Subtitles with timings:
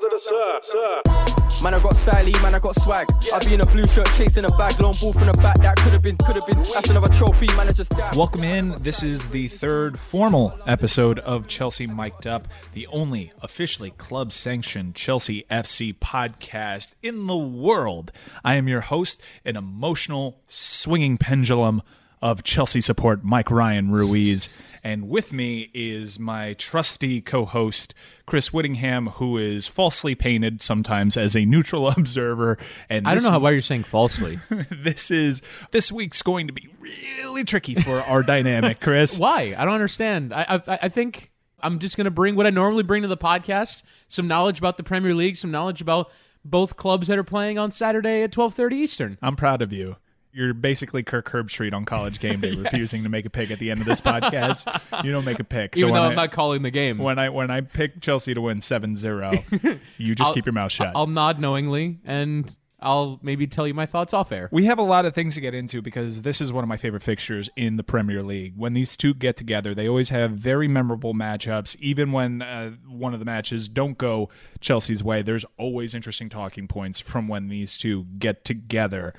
[0.00, 1.64] to the sir, sir.
[1.64, 3.08] Man, I got styly, man, I got swag.
[3.34, 5.56] I be in a blue shirt, chasing a bag, long ball from the back.
[5.58, 6.62] That could have been, could have been.
[6.72, 7.68] That's another trophy, man.
[7.68, 8.14] I just died.
[8.14, 8.76] Welcome in.
[8.80, 14.94] This is the third formal episode of Chelsea Mic'd Up, the only officially club sanctioned
[14.94, 18.12] Chelsea FC podcast in the world.
[18.44, 21.82] I am your host, an emotional, swinging pendulum
[22.20, 24.48] of Chelsea support, Mike Ryan Ruiz.
[24.84, 27.94] And with me is my trusty co host,
[28.26, 32.58] Chris Whittingham, who is falsely painted sometimes as a neutral observer.
[32.88, 34.38] And I don't know how, why you're saying falsely.
[34.70, 39.18] this is this week's going to be really tricky for our dynamic, Chris.
[39.18, 39.54] why?
[39.56, 40.32] I don't understand.
[40.32, 41.30] I, I I think
[41.60, 44.76] I'm just going to bring what I normally bring to the podcast: some knowledge about
[44.76, 46.10] the Premier League, some knowledge about
[46.44, 49.18] both clubs that are playing on Saturday at 12:30 Eastern.
[49.20, 49.96] I'm proud of you.
[50.38, 53.72] You're basically Kirk Herbstreit on College Game Day, refusing to make a pick at the
[53.72, 55.04] end of this podcast.
[55.04, 55.74] you don't make a pick.
[55.74, 58.34] So Even though I'm I, not calling the game, when I when I pick Chelsea
[58.34, 60.92] to win 7-0, you just I'll- keep your mouth shut.
[60.94, 64.48] I'll nod knowingly and I'll maybe tell you my thoughts off air.
[64.52, 66.76] we have a lot of things to get into because this is one of my
[66.76, 68.52] favorite fixtures in the Premier League.
[68.56, 71.74] When these two get together, they always have very memorable matchups.
[71.80, 74.28] Even when uh, one of the matches don't go
[74.60, 79.12] Chelsea's way, there's always interesting talking points from when these two get together.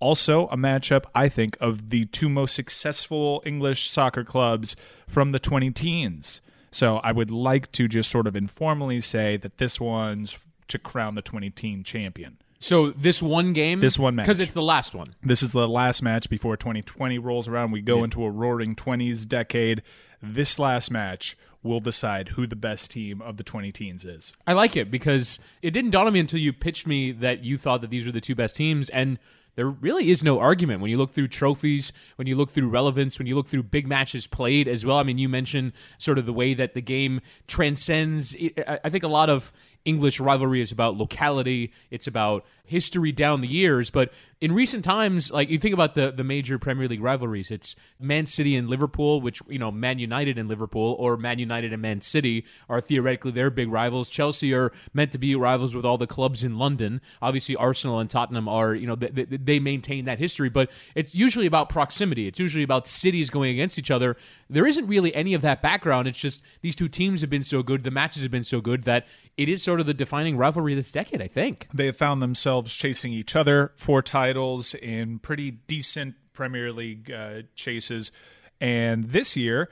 [0.00, 5.38] Also, a matchup, I think, of the two most successful English soccer clubs from the
[5.38, 6.40] 20 teens.
[6.70, 10.36] So I would like to just sort of informally say that this one's
[10.68, 12.36] to crown the 20 teen champion.
[12.60, 14.26] So this one game, This one match.
[14.26, 15.06] because it's the last one.
[15.22, 17.70] This is the last match before 2020 rolls around.
[17.70, 19.82] We go into a roaring 20s decade.
[20.22, 24.32] This last match will decide who the best team of the 20 teens is.
[24.46, 27.56] I like it because it didn't dawn on me until you pitched me that you
[27.58, 29.18] thought that these were the two best teams, and
[29.58, 33.18] there really is no argument when you look through trophies, when you look through relevance,
[33.18, 34.98] when you look through big matches played as well.
[34.98, 38.36] I mean, you mentioned sort of the way that the game transcends.
[38.68, 39.52] I think a lot of
[39.84, 41.72] English rivalry is about locality.
[41.90, 43.90] It's about history down the years.
[43.90, 47.74] But in recent times, like you think about the the major Premier League rivalries, it's
[47.98, 51.82] Man City and Liverpool, which you know Man United and Liverpool, or Man United and
[51.82, 54.08] Man City are theoretically their big rivals.
[54.08, 57.00] Chelsea are meant to be rivals with all the clubs in London.
[57.20, 61.46] Obviously, Arsenal and Tottenham are you know they, they, maintain that history, but it's usually
[61.46, 62.28] about proximity.
[62.28, 64.16] It's usually about cities going against each other.
[64.48, 66.06] There isn't really any of that background.
[66.06, 68.84] It's just these two teams have been so good, the matches have been so good
[68.84, 69.06] that
[69.36, 71.20] it is sort of the defining rivalry this decade.
[71.20, 71.66] I think.
[71.74, 77.42] They have found themselves chasing each other for titles in pretty decent Premier League uh,
[77.54, 78.10] chases.
[78.60, 79.68] And this year,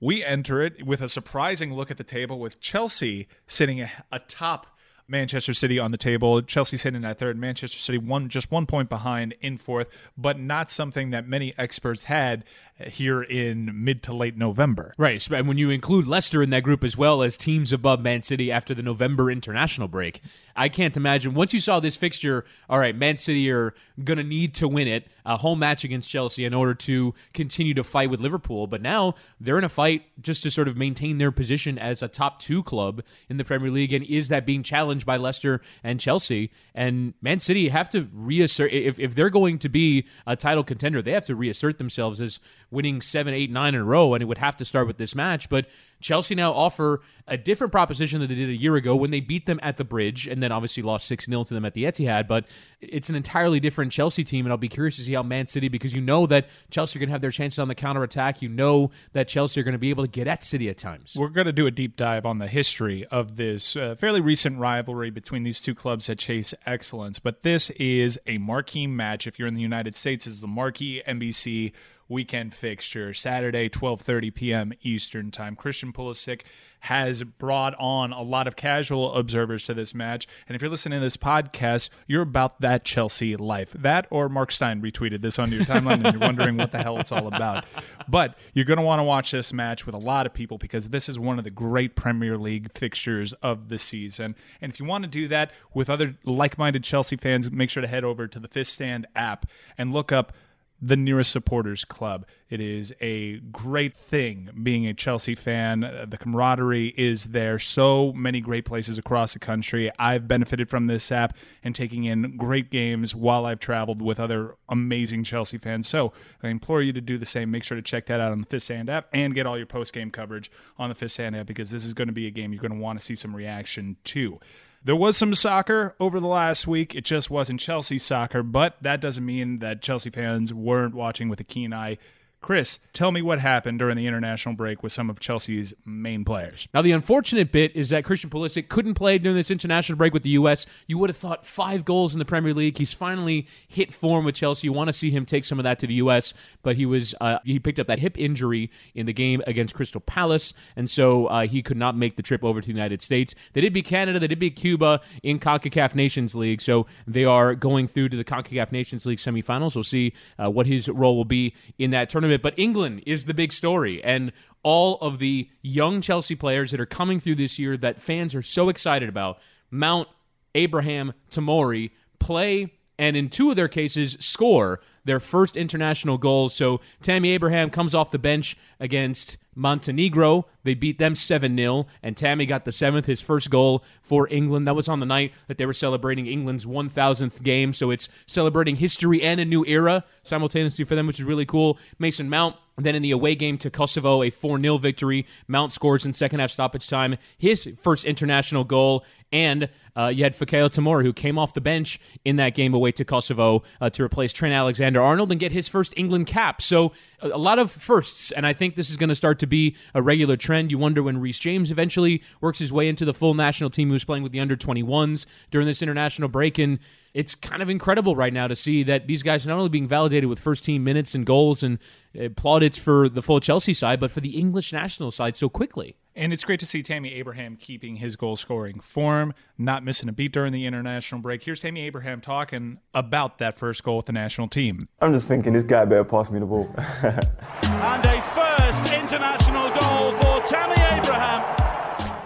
[0.00, 4.66] we enter it with a surprising look at the table with Chelsea sitting atop
[5.08, 6.42] Manchester City on the table.
[6.42, 10.70] Chelsea sitting at third, Manchester City one just one point behind in fourth, but not
[10.70, 12.44] something that many experts had
[12.76, 14.92] here in mid to late November.
[14.98, 18.22] Right, and when you include Leicester in that group as well as teams above Man
[18.22, 20.20] City after the November international break,
[20.58, 21.34] I can't imagine.
[21.34, 24.88] Once you saw this fixture, all right, Man City are going to need to win
[24.88, 28.66] it, a home match against Chelsea in order to continue to fight with Liverpool.
[28.66, 32.08] But now they're in a fight just to sort of maintain their position as a
[32.08, 33.92] top two club in the Premier League.
[33.92, 36.50] And is that being challenged by Leicester and Chelsea?
[36.74, 41.00] And Man City have to reassert, if, if they're going to be a title contender,
[41.00, 42.40] they have to reassert themselves as
[42.70, 45.14] winning seven, eight, nine in a row, and it would have to start with this
[45.14, 45.48] match.
[45.48, 45.66] But
[46.00, 49.46] Chelsea now offer a different proposition than they did a year ago when they beat
[49.46, 52.26] them at the bridge and then obviously lost 6 0 to them at the Etihad.
[52.26, 52.46] But
[52.80, 55.68] it's an entirely different Chelsea team, and I'll be curious to see how Man City,
[55.68, 58.40] because you know that Chelsea are going to have their chances on the counter attack.
[58.40, 61.14] You know that Chelsea are going to be able to get at City at times.
[61.16, 64.58] We're going to do a deep dive on the history of this uh, fairly recent
[64.58, 67.18] rivalry between these two clubs that chase excellence.
[67.18, 69.26] But this is a marquee match.
[69.26, 71.72] If you're in the United States, is the marquee NBC
[72.08, 74.72] weekend fixture, Saturday, 12:30 p.m.
[74.82, 75.56] Eastern Time.
[75.56, 76.42] Christian Pulisic
[76.80, 81.00] has brought on a lot of casual observers to this match, and if you're listening
[81.00, 83.72] to this podcast, you're about that Chelsea life.
[83.72, 86.98] That or Marc Stein retweeted this onto your timeline, and you're wondering what the hell
[86.98, 87.64] it's all about.
[88.08, 90.88] But you're going to want to watch this match with a lot of people because
[90.88, 94.36] this is one of the great Premier League fixtures of the season.
[94.60, 97.88] And if you want to do that with other like-minded Chelsea fans, make sure to
[97.88, 99.46] head over to the Fist Stand app
[99.76, 100.32] and look up
[100.80, 102.24] the nearest supporters club.
[102.48, 105.84] It is a great thing being a Chelsea fan.
[105.84, 107.58] Uh, The camaraderie is there.
[107.58, 109.90] So many great places across the country.
[109.98, 114.54] I've benefited from this app and taking in great games while I've traveled with other
[114.68, 115.88] amazing Chelsea fans.
[115.88, 117.50] So I implore you to do the same.
[117.50, 119.66] Make sure to check that out on the Fist Stand app and get all your
[119.66, 122.30] post game coverage on the Fist Stand app because this is going to be a
[122.30, 124.38] game you're going to want to see some reaction to.
[124.84, 126.94] There was some soccer over the last week.
[126.94, 131.40] It just wasn't Chelsea soccer, but that doesn't mean that Chelsea fans weren't watching with
[131.40, 131.98] a keen eye
[132.40, 136.68] Chris, tell me what happened during the international break with some of Chelsea's main players.
[136.72, 140.22] Now, the unfortunate bit is that Christian Pulisic couldn't play during this international break with
[140.22, 140.64] the U.S.
[140.86, 142.78] You would have thought five goals in the Premier League.
[142.78, 144.68] He's finally hit form with Chelsea.
[144.68, 146.32] You want to see him take some of that to the U.S.,
[146.62, 150.00] but he was uh, he picked up that hip injury in the game against Crystal
[150.00, 153.34] Palace, and so uh, he could not make the trip over to the United States.
[153.52, 154.20] They did beat Canada.
[154.20, 158.24] They did beat Cuba in CONCACAF Nations League, so they are going through to the
[158.24, 159.74] CONCACAF Nations League semifinals.
[159.74, 163.24] We'll see uh, what his role will be in that tournament tournament, but England is
[163.24, 164.02] the big story.
[164.04, 164.32] And
[164.62, 168.42] all of the young Chelsea players that are coming through this year that fans are
[168.42, 169.38] so excited about
[169.70, 170.08] Mount,
[170.54, 176.48] Abraham, Tomori play and in two of their cases score their first international goal.
[176.48, 180.46] So Tammy Abraham comes off the bench against Montenegro.
[180.62, 184.66] They beat them 7 0, and Tammy got the seventh, his first goal for England.
[184.66, 187.72] That was on the night that they were celebrating England's 1000th game.
[187.72, 191.78] So it's celebrating history and a new era simultaneously for them, which is really cool.
[191.98, 195.26] Mason Mount then in the away game to Kosovo, a 4 0 victory.
[195.46, 199.04] Mount scores in second half stoppage time, his first international goal.
[199.32, 202.92] And uh, you had Fikayo Tomori, who came off the bench in that game away
[202.92, 206.62] to Kosovo uh, to replace Trent Alexander Arnold and get his first England cap.
[206.62, 208.30] So a, lot of firsts.
[208.30, 210.70] And I think this is going to start to be a regular trend.
[210.70, 214.04] You wonder when Reece James eventually works his way into the full national team, who's
[214.04, 216.58] playing with the under 21s during this international break.
[216.58, 216.78] And
[217.12, 219.88] it's kind of incredible right now to see that these guys are not only being
[219.88, 221.78] validated with first team minutes and goals and
[222.18, 225.96] uh, plaudits for the full Chelsea side, but for the English national side so quickly.
[226.18, 230.12] And it's great to see Tammy Abraham keeping his goal scoring form, not missing a
[230.12, 231.44] beat during the international break.
[231.44, 234.88] Here's Tammy Abraham talking about that first goal with the national team.
[235.00, 236.68] I'm just thinking this guy better pass me the ball.
[236.76, 241.40] and a first international goal for Tammy Abraham.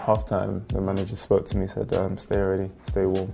[0.07, 3.31] Half time, the manager spoke to me, said, um, Stay ready, stay warm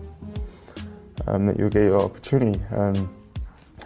[1.27, 2.59] um, that you'll get your opportunity.
[2.75, 3.15] Um,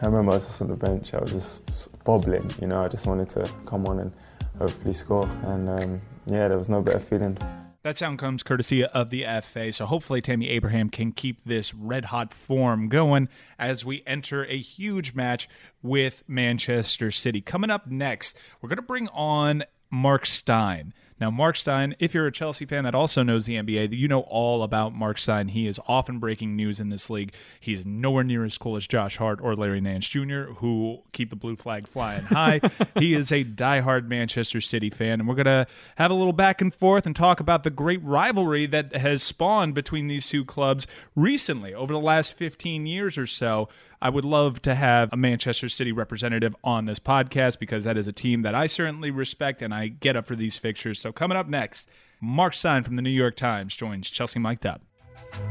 [0.01, 2.87] I remember I was just on the bench, I was just bobbling, you know, I
[2.87, 4.11] just wanted to come on and
[4.57, 5.29] hopefully score.
[5.43, 7.37] And um, yeah, there was no better feeling.
[7.83, 9.73] That sound comes courtesy of the FA.
[9.73, 13.27] So hopefully Tammy Abraham can keep this red hot form going
[13.59, 15.49] as we enter a huge match
[15.81, 17.41] with Manchester City.
[17.41, 20.93] Coming up next, we're going to bring on Marc Stein.
[21.23, 24.23] Now, Marc Stein, if you're a Chelsea fan that also knows the NBA, you know
[24.27, 25.47] all about Marc Stein.
[25.47, 27.31] He is often breaking news in this league.
[27.61, 31.37] He's nowhere near as cool as Josh Hart or Larry Nance Jr., who keep the
[31.37, 32.59] blue flag flying high.
[32.99, 35.65] he is a diehard Manchester City fan, and we're going to
[35.95, 39.73] have a little back and forth and talk about the great rivalry that has spawned
[39.73, 43.69] between these two clubs recently over the last 15 years or so.
[44.03, 48.05] I would love to have a Manchester City representative on this podcast because that is
[48.05, 50.99] a team that I certainly respect and I get up for these fixtures.
[50.99, 51.89] So coming up next,
[52.21, 54.81] Marc Stein from the New York Times joins Chelsea Mic'd Up.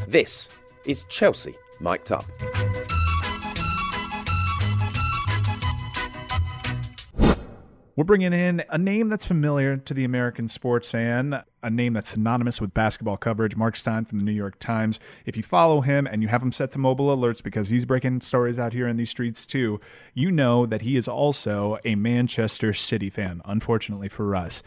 [0.08, 0.48] This
[0.84, 2.26] is Chelsea Mic'd Up.
[7.94, 12.08] We're bringing in a name that's familiar to the American sports fan, a name that's
[12.08, 14.98] synonymous with basketball coverage, Marc Stein from the New York Times.
[15.26, 18.22] If you follow him and you have him set to mobile alerts because he's breaking
[18.22, 19.78] stories out here in these streets too,
[20.14, 24.62] you know that he is also a Manchester City fan, unfortunately for us.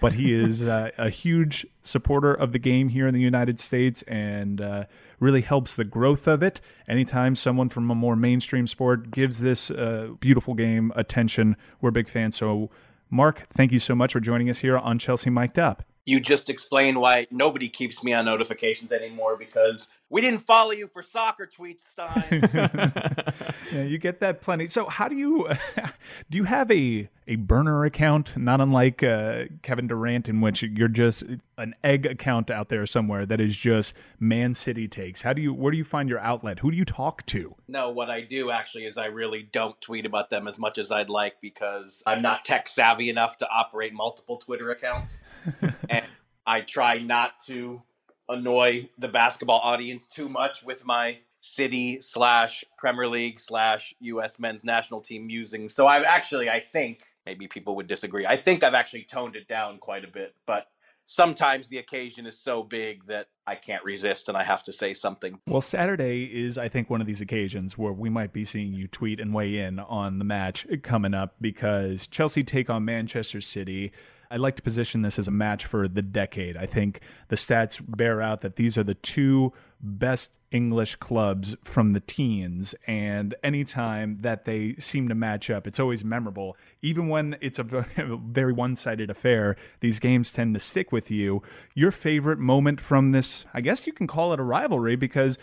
[0.00, 4.02] But he is uh, a huge supporter of the game here in the United States
[4.02, 4.84] and uh,
[5.24, 6.60] really helps the growth of it.
[6.86, 12.08] Anytime someone from a more mainstream sport gives this uh, beautiful game attention, we're big
[12.08, 12.36] fans.
[12.36, 12.70] So,
[13.10, 15.82] Marc, thank you so much for joining us here on Chelsea Mic'd Up.
[16.06, 20.86] You just explained why nobody keeps me on notifications anymore because we didn't follow you
[20.86, 22.48] for soccer tweets, Stein.
[23.72, 24.68] yeah, you get that plenty.
[24.68, 25.48] So, how do you
[26.30, 26.38] do?
[26.38, 31.24] You have a a burner account, not unlike uh, Kevin Durant, in which you're just
[31.56, 35.22] an egg account out there somewhere that is just Man City takes.
[35.22, 35.54] How do you?
[35.54, 36.58] Where do you find your outlet?
[36.58, 37.54] Who do you talk to?
[37.66, 40.92] No, what I do actually is I really don't tweet about them as much as
[40.92, 45.24] I'd like because I'm not tech savvy enough to operate multiple Twitter accounts,
[45.88, 46.06] and
[46.46, 47.82] I try not to
[48.28, 54.38] annoy the basketball audience too much with my city slash Premier League slash U.S.
[54.38, 55.74] men's national team musings.
[55.74, 58.26] So I've actually, I think, maybe people would disagree.
[58.26, 60.68] I think I've actually toned it down quite a bit, but
[61.06, 64.94] sometimes the occasion is so big that I can't resist and I have to say
[64.94, 65.38] something.
[65.46, 68.88] Well, Saturday is, I think, one of these occasions where we might be seeing you
[68.88, 73.92] tweet and weigh in on the match coming up because Chelsea take on Manchester City.
[74.30, 76.56] I like to position this as a match for the decade.
[76.56, 81.94] I think the stats bear out that these are the two best English clubs from
[81.94, 86.56] the teens, and anytime that they seem to match up, it's always memorable.
[86.80, 91.42] Even when it's a very one sided affair, these games tend to stick with you.
[91.74, 95.38] Your favorite moment from this, I guess you can call it a rivalry because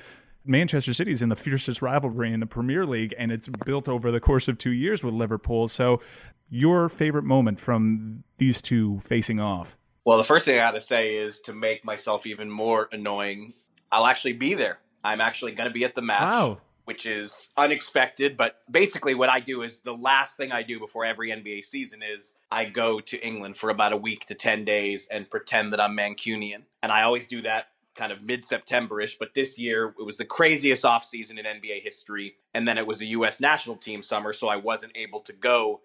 [0.46, 4.12] Manchester City is in the fiercest rivalry in the Premier League, and it's built over
[4.12, 5.68] the course of two years with Liverpool.
[5.68, 6.02] So,
[6.50, 9.78] your favorite moment from these two facing off?
[10.04, 13.54] Well, the first thing I got to say is to make myself even more annoying,
[13.92, 14.80] I'll actually be there.
[15.04, 16.22] I'm actually going to be at the match.
[16.22, 16.58] Wow.
[16.86, 21.06] Which is unexpected, but basically, what I do is the last thing I do before
[21.06, 25.08] every NBA season is I go to England for about a week to 10 days
[25.10, 26.64] and pretend that I'm Mancunian.
[26.82, 27.68] And I always do that
[28.02, 29.20] kind of mid September ish.
[29.20, 32.34] But this year, it was the craziest offseason in NBA history.
[32.56, 33.40] And then it was a U.S.
[33.40, 35.82] national team summer, so I wasn't able to go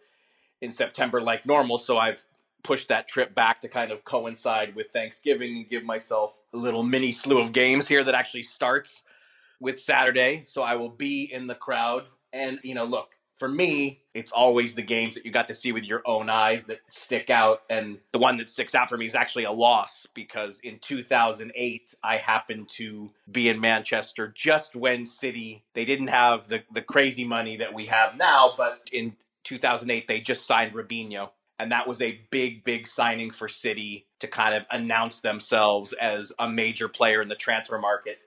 [0.63, 1.77] in September like normal.
[1.77, 2.25] So I've
[2.63, 6.83] pushed that trip back to kind of coincide with Thanksgiving and give myself a little
[6.83, 9.03] mini slew of games here that actually starts
[9.61, 10.41] with Saturday.
[10.43, 12.05] So I will be in the crowd.
[12.33, 15.71] And, you know, look, for me, it's always the games that you got to see
[15.73, 17.63] with your own eyes that stick out.
[17.69, 21.95] And the one that sticks out for me is actually a loss because in 2008,
[22.03, 27.25] I happened to be in Manchester just when City, they didn't have the, the crazy
[27.25, 29.15] money that we have now, but in
[29.45, 31.29] 2008, they just signed Robinho.
[31.59, 36.33] And that was a big, big signing for City to kind of announce themselves as
[36.39, 38.19] a major player in the transfer market.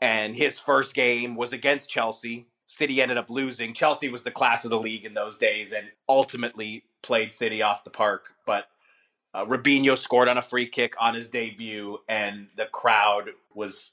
[0.00, 2.46] And his first game was against Chelsea.
[2.70, 3.74] City ended up losing.
[3.74, 7.82] Chelsea was the class of the league in those days and ultimately played City off
[7.82, 8.32] the park.
[8.46, 8.66] But
[9.34, 9.44] uh,
[9.96, 13.90] scored on a free kick on his debut, and the crowd was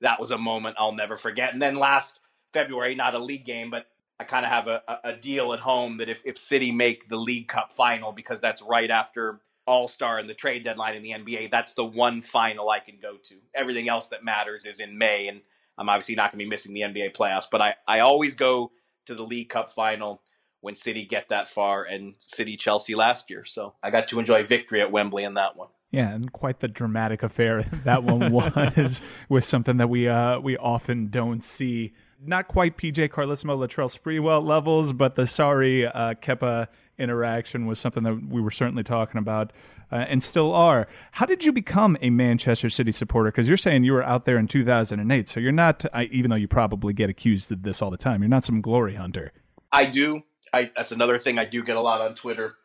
[0.00, 1.52] that was a moment I'll never forget.
[1.52, 2.20] And then last
[2.54, 3.88] February, not a league game, but
[4.18, 7.18] I kind of have a, a deal at home that if, if City make the
[7.18, 11.10] League Cup final, because that's right after All Star and the trade deadline in the
[11.10, 13.34] NBA, that's the one final I can go to.
[13.54, 15.42] Everything else that matters is in May, and
[15.78, 17.46] I'm obviously not going to be missing the NBA playoffs.
[17.50, 18.72] But I, I always go
[19.06, 20.22] to the League Cup final
[20.60, 23.44] when City get that far, and City Chelsea last year.
[23.44, 25.68] So I got to enjoy victory at Wembley in that one.
[25.90, 30.56] Yeah, and quite the dramatic affair that one was with something that we uh, we
[30.56, 31.92] often don't see
[32.26, 38.02] not quite PJ Carlesimo Latrell Sprewell levels, but the sorry uh, Kepa interaction was something
[38.04, 39.52] that we were certainly talking about
[39.94, 40.88] uh, and still are.
[41.12, 43.30] How did you become a Manchester City supporter?
[43.30, 46.36] Because you're saying you were out there in 2008, so you're not, I, even though
[46.36, 49.32] you probably get accused of this all the time, you're not some glory hunter.
[49.70, 50.22] I do.
[50.52, 52.56] I, that's another thing I do get a lot on Twitter.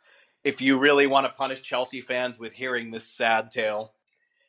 [0.43, 3.93] If you really want to punish Chelsea fans with hearing this sad tale,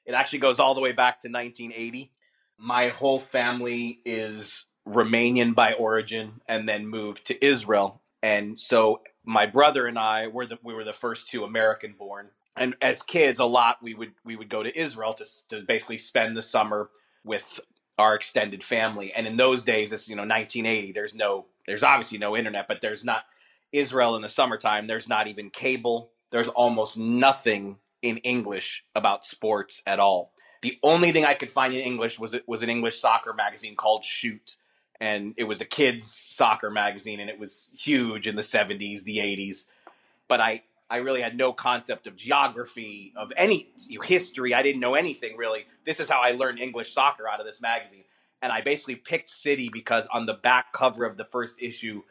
[0.06, 2.10] it actually goes all the way back to 1980.
[2.56, 8.00] My whole family is Romanian by origin and then moved to Israel.
[8.22, 12.30] And so my brother and I were the we were the first two American born.
[12.56, 15.98] And as kids, a lot we would we would go to Israel to to basically
[15.98, 16.90] spend the summer
[17.24, 17.60] with
[17.98, 19.12] our extended family.
[19.12, 20.92] And in those days, it's you know 1980.
[20.92, 23.24] There's no there's obviously no internet, but there's not
[23.72, 24.86] Israel in the summertime.
[24.86, 26.10] There's not even cable.
[26.30, 30.32] There's almost nothing in English about sports at all.
[30.62, 33.76] The only thing I could find in English was it was an English soccer magazine
[33.76, 34.56] called Shoot,
[35.00, 39.18] and it was a kids soccer magazine and it was huge in the 70s the
[39.18, 39.66] 80s
[40.28, 44.54] but i i really had no concept of geography of any history.
[44.54, 45.64] I didn't know anything really.
[45.84, 48.04] This is how i learned english soccer out of this magazine.
[48.42, 52.02] And i basically picked city because on the back cover of the first issue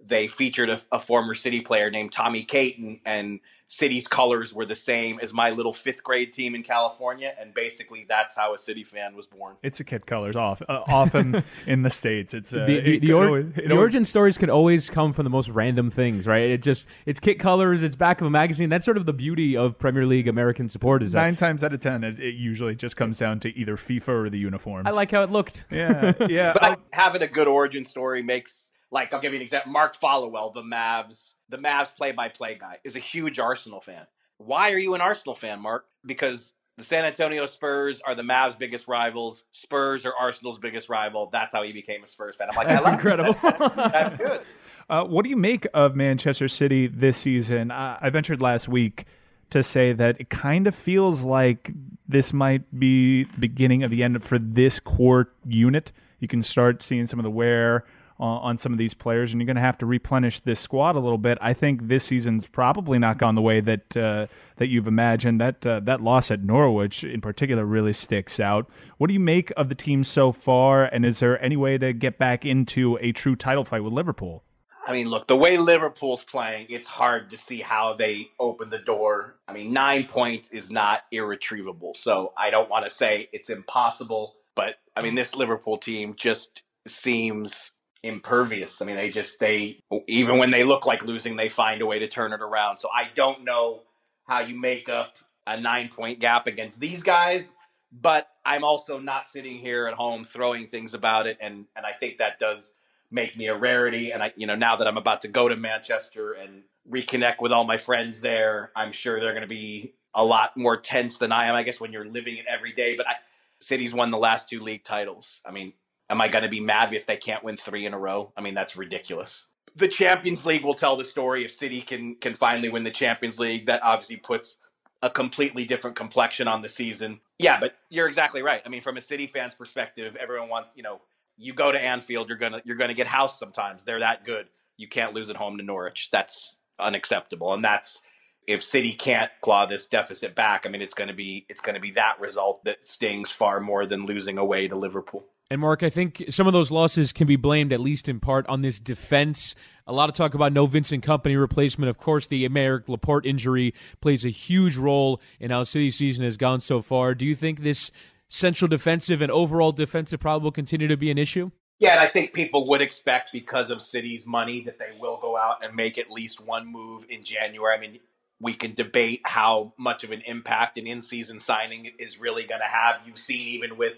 [0.00, 3.40] they featured a, a former city player named tommy caton and
[3.70, 8.06] City's colors were the same as my little fifth grade team in California, and basically
[8.08, 9.56] that's how a City fan was born.
[9.62, 12.32] It's a kit colors off, uh, often in the states.
[12.32, 15.12] It's uh, the, the, it the, or, always- the always- origin stories can always come
[15.12, 16.48] from the most random things, right?
[16.48, 18.70] It just it's kit colors, it's back of a magazine.
[18.70, 21.02] That's sort of the beauty of Premier League American support.
[21.02, 23.76] Is that Nine times out of ten, it, it usually just comes down to either
[23.76, 24.86] FIFA or the uniforms.
[24.86, 25.66] I like how it looked.
[25.70, 26.52] Yeah, yeah.
[26.58, 29.72] But I, having a good origin story makes like I'll give you an example.
[29.72, 34.06] Mark Followill, the Mavs, the Mavs play-by-play guy, is a huge Arsenal fan.
[34.38, 35.86] Why are you an Arsenal fan, Mark?
[36.06, 39.44] Because the San Antonio Spurs are the Mavs' biggest rivals.
[39.50, 41.28] Spurs are Arsenal's biggest rival.
[41.32, 42.48] That's how he became a Spurs fan.
[42.50, 43.34] I'm like, That's incredible.
[43.42, 43.76] That.
[43.92, 44.40] That's good.
[44.90, 47.70] Uh, what do you make of Manchester City this season?
[47.70, 49.04] Uh, I ventured last week
[49.50, 51.70] to say that it kind of feels like
[52.08, 55.92] this might be the beginning of the end for this core unit.
[56.20, 57.84] You can start seeing some of the wear
[58.20, 60.96] uh, on some of these players, and you're going to have to replenish this squad
[60.96, 61.38] a little bit.
[61.40, 65.40] I think this season's probably not gone the way that uh, that you've imagined.
[65.40, 68.68] That uh, that loss at Norwich, in particular, really sticks out.
[68.98, 71.92] What do you make of the team so far, and is there any way to
[71.92, 74.42] get back into a true title fight with Liverpool?
[74.88, 78.78] I mean, look, the way Liverpool's playing, it's hard to see how they open the
[78.78, 79.34] door.
[79.46, 81.92] I mean, nine points is not irretrievable.
[81.94, 86.62] So I don't want to say it's impossible, but I mean, this Liverpool team just
[86.86, 87.72] seems
[88.02, 88.80] impervious.
[88.80, 91.98] I mean, they just, they, even when they look like losing, they find a way
[91.98, 92.78] to turn it around.
[92.78, 93.82] So I don't know
[94.26, 95.14] how you make up
[95.46, 97.54] a nine point gap against these guys,
[97.90, 101.92] but I'm also not sitting here at home throwing things about it, and and I
[101.92, 102.74] think that does
[103.10, 104.12] make me a rarity.
[104.12, 107.52] And I, you know, now that I'm about to go to Manchester and reconnect with
[107.52, 111.32] all my friends there, I'm sure they're going to be a lot more tense than
[111.32, 111.54] I am.
[111.54, 112.96] I guess when you're living it every day.
[112.96, 113.12] But I,
[113.60, 115.40] City's won the last two league titles.
[115.46, 115.72] I mean,
[116.10, 118.32] am I going to be mad if they can't win three in a row?
[118.36, 119.46] I mean, that's ridiculous.
[119.76, 121.44] The Champions League will tell the story.
[121.44, 124.58] If City can can finally win the Champions League, that obviously puts
[125.02, 127.20] a completely different complexion on the season.
[127.38, 128.62] Yeah, but you're exactly right.
[128.64, 131.00] I mean, from a City fan's perspective, everyone wants you know
[131.36, 133.84] you go to Anfield, you're gonna you're gonna get housed sometimes.
[133.84, 134.46] They're that good.
[134.76, 136.08] You can't lose at home to Norwich.
[136.10, 138.02] That's unacceptable, and that's
[138.48, 140.64] if City can't claw this deficit back.
[140.64, 144.06] I mean, it's to be it's to be that result that stings far more than
[144.06, 145.24] losing away to Liverpool.
[145.50, 148.46] And Marc, I think some of those losses can be blamed, at least in part,
[148.48, 149.54] on this defense.
[149.86, 151.88] A lot of talk about no Vincent Kompany replacement.
[151.88, 156.36] Of course, the Aymeric Laporte injury plays a huge role in how City season has
[156.36, 157.14] gone so far.
[157.14, 157.90] Do you think this
[158.28, 161.50] central defensive and overall defensive problem will continue to be an issue?
[161.78, 165.38] Yeah, and I think people would expect because of City's money that they will go
[165.38, 167.74] out and make at least one move in January.
[167.74, 168.00] I mean,
[168.38, 172.66] we can debate how much of an impact an in-season signing is really going to
[172.66, 172.96] have.
[173.06, 173.94] You've seen even with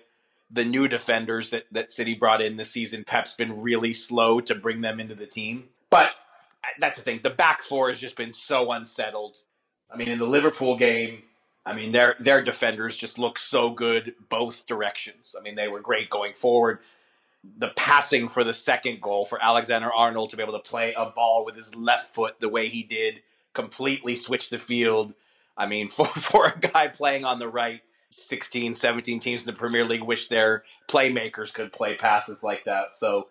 [0.52, 4.54] the new defenders that that City brought in this season, Pep's been really slow to
[4.54, 5.64] bring them into the team.
[5.90, 6.12] But
[6.78, 7.20] that's the thing.
[7.22, 9.36] The back four has just been so unsettled.
[9.90, 11.22] I mean, in the Liverpool game,
[11.66, 15.34] I mean, their their defenders just look so good both directions.
[15.38, 16.80] I mean, they were great going forward.
[17.58, 21.06] The passing for the second goal for Alexander Arnold to be able to play a
[21.06, 23.22] ball with his left foot the way he did,
[23.54, 25.14] completely switch the field.
[25.56, 29.58] I mean, for for a guy playing on the right, 16, 17 teams in the
[29.58, 32.96] Premier League wish their playmakers could play passes like that.
[32.96, 33.28] So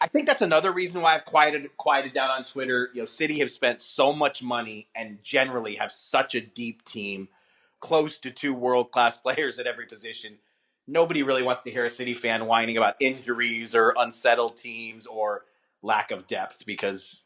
[0.00, 2.90] I think that's another reason why I've quieted quieted down on Twitter.
[2.92, 7.28] You know, City have spent so much money and generally have such a deep team
[7.80, 10.38] close to two world class players at every position.
[10.86, 15.44] Nobody really wants to hear a City fan whining about injuries or unsettled teams or
[15.82, 17.22] lack of depth because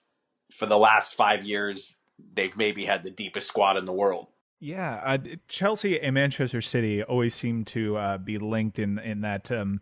[0.59, 1.97] for the last five years,
[2.35, 4.27] they've maybe had the deepest squad in the world.
[4.65, 9.51] Yeah, uh, Chelsea and Manchester City always seem to uh, be linked in in that
[9.51, 9.81] um,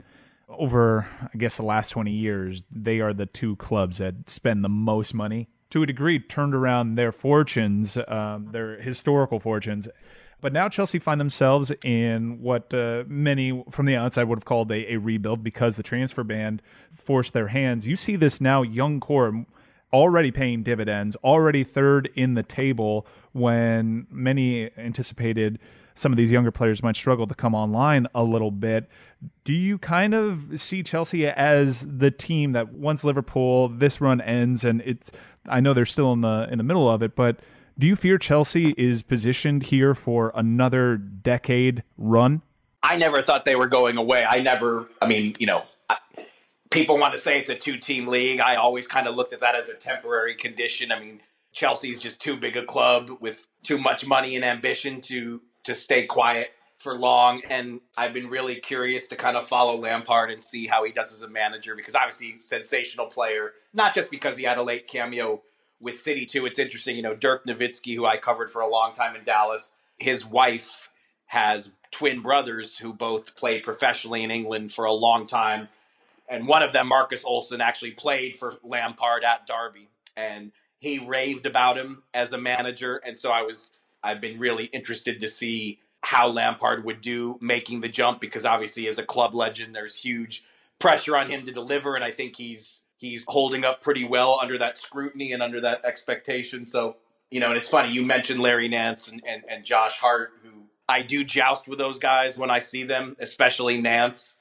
[0.48, 4.70] over I guess the last twenty years they are the two clubs that spend the
[4.70, 9.86] most money to a degree turned around their fortunes, um, their historical fortunes,
[10.40, 14.72] but now Chelsea find themselves in what uh, many from the outside would have called
[14.72, 17.86] a, a, rebuild because the transfer ban forced their hands.
[17.86, 19.44] You see this now young core
[19.92, 25.58] already paying dividends, already third in the table when many anticipated
[25.94, 28.88] some of these younger players might struggle to come online a little bit.
[29.44, 34.64] Do you kind of see Chelsea as the team that once Liverpool this run ends
[34.64, 35.10] and it's
[35.46, 37.40] I know they're still in the in the middle of it, but
[37.78, 42.42] do you fear Chelsea is positioned here for another decade run?
[42.82, 44.24] I never thought they were going away.
[44.24, 45.64] I never, I mean, you know,
[46.70, 48.40] people want to say it's a two team league.
[48.40, 50.92] I always kind of looked at that as a temporary condition.
[50.92, 51.20] I mean,
[51.52, 56.06] Chelsea's just too big a club with too much money and ambition to to stay
[56.06, 57.42] quiet for long.
[57.50, 61.12] And I've been really curious to kind of follow Lampard and see how he does
[61.12, 65.42] as a manager because obviously sensational player, not just because he had a late cameo
[65.80, 66.96] with City too, it's interesting.
[66.96, 70.88] You know, Dirk Nowitzki, who I covered for a long time in Dallas, his wife
[71.26, 75.68] has twin brothers who both played professionally in England for a long time,
[76.30, 81.44] and one of them, Marcus Olsson, actually played for Lampard at Derby, and he raved
[81.44, 83.02] about him as a manager.
[83.04, 87.80] And so I was, I've been really interested to see how Lampard would do making
[87.80, 90.44] the jump because obviously as a club legend, there's huge
[90.78, 94.58] pressure on him to deliver, and I think he's he's holding up pretty well under
[94.58, 96.66] that scrutiny and under that expectation.
[96.66, 96.96] So,
[97.30, 100.50] you know, and it's funny, you mentioned Larry Nance and, and, and Josh Hart, who
[100.86, 104.36] I do joust with those guys when I see them, especially Nance.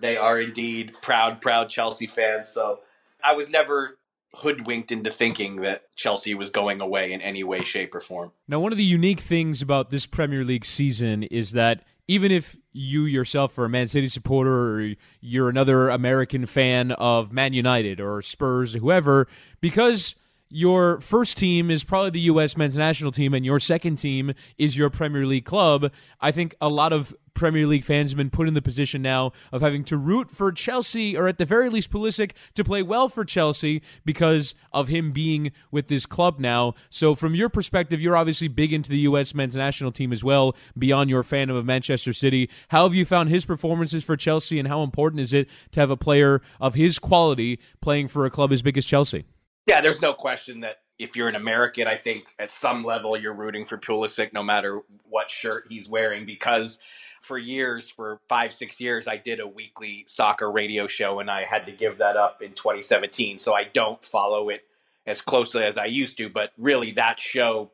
[0.00, 2.48] They are indeed proud, proud Chelsea fans.
[2.48, 2.80] So
[3.24, 3.98] I was never
[4.34, 8.30] hoodwinked into thinking that Chelsea was going away in any way, shape, or form.
[8.46, 12.56] Now, one of the unique things about this Premier League season is that even if
[12.72, 18.00] you yourself are a Man City supporter or you're another American fan of Man United
[18.00, 19.28] or Spurs, or whoever,
[19.60, 20.14] because
[20.48, 22.56] your first team is probably the U.S.
[22.56, 26.70] men's national team and your second team is your Premier League club, I think a
[26.70, 29.96] lot of Premier League fans have been put in the position now of having to
[29.96, 34.54] root for Chelsea, or at the very least, Pulisic to play well for Chelsea because
[34.72, 36.74] of him being with this club now.
[36.90, 39.34] So, from your perspective, you're obviously big into the U.S.
[39.34, 42.50] men's national team as well, beyond your fandom of Manchester City.
[42.68, 45.90] How have you found his performances for Chelsea, and how important is it to have
[45.90, 49.24] a player of his quality playing for a club as big as Chelsea?
[49.66, 53.34] Yeah, there's no question that if you're an American, I think at some level you're
[53.34, 56.80] rooting for Pulisic no matter what shirt he's wearing because
[57.20, 61.44] for years, for five, six years, I did a weekly soccer radio show and I
[61.44, 63.38] had to give that up in 2017.
[63.38, 64.62] So I don't follow it
[65.06, 66.28] as closely as I used to.
[66.28, 67.70] But really, that show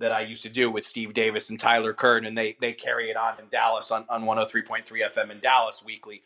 [0.00, 3.10] that I used to do with Steve Davis and Tyler Kern, and they, they carry
[3.10, 6.22] it on in Dallas on, on 103.3 FM in Dallas weekly.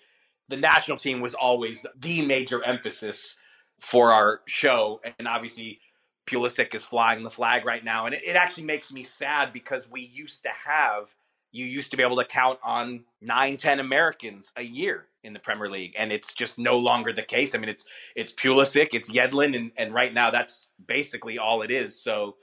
[0.49, 3.39] The national team was always the major emphasis
[3.81, 5.01] for our show.
[5.19, 5.81] And obviously,
[6.27, 8.07] Pulisic is flying the flag right now.
[8.07, 11.07] And it, it actually makes me sad because we used to have–
[11.53, 15.39] you used to be able to count on nine, ten Americans a year in the
[15.39, 17.55] Premier League, and it's just no longer the case.
[17.55, 17.85] I mean, it's
[18.17, 22.03] it's Pulisic, it's Yedlin, and and right now that's basically all it is.
[22.03, 22.37] So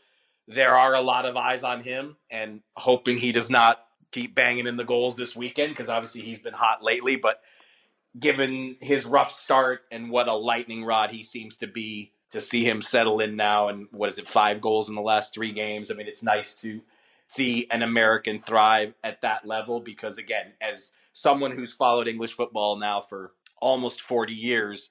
[0.47, 3.79] there are a lot of eyes on him, and hoping he does not
[4.11, 7.15] keep banging in the goals this weekend because obviously he's been hot lately.
[7.15, 7.41] But
[8.19, 12.63] given his rough start and what a lightning rod he seems to be, to see
[12.63, 15.91] him settle in now and what is it, five goals in the last three games?
[15.91, 16.81] I mean, it's nice to
[17.29, 22.75] see an American thrive at that level because, again, as someone who's followed English football
[22.75, 24.89] now for almost 40 years,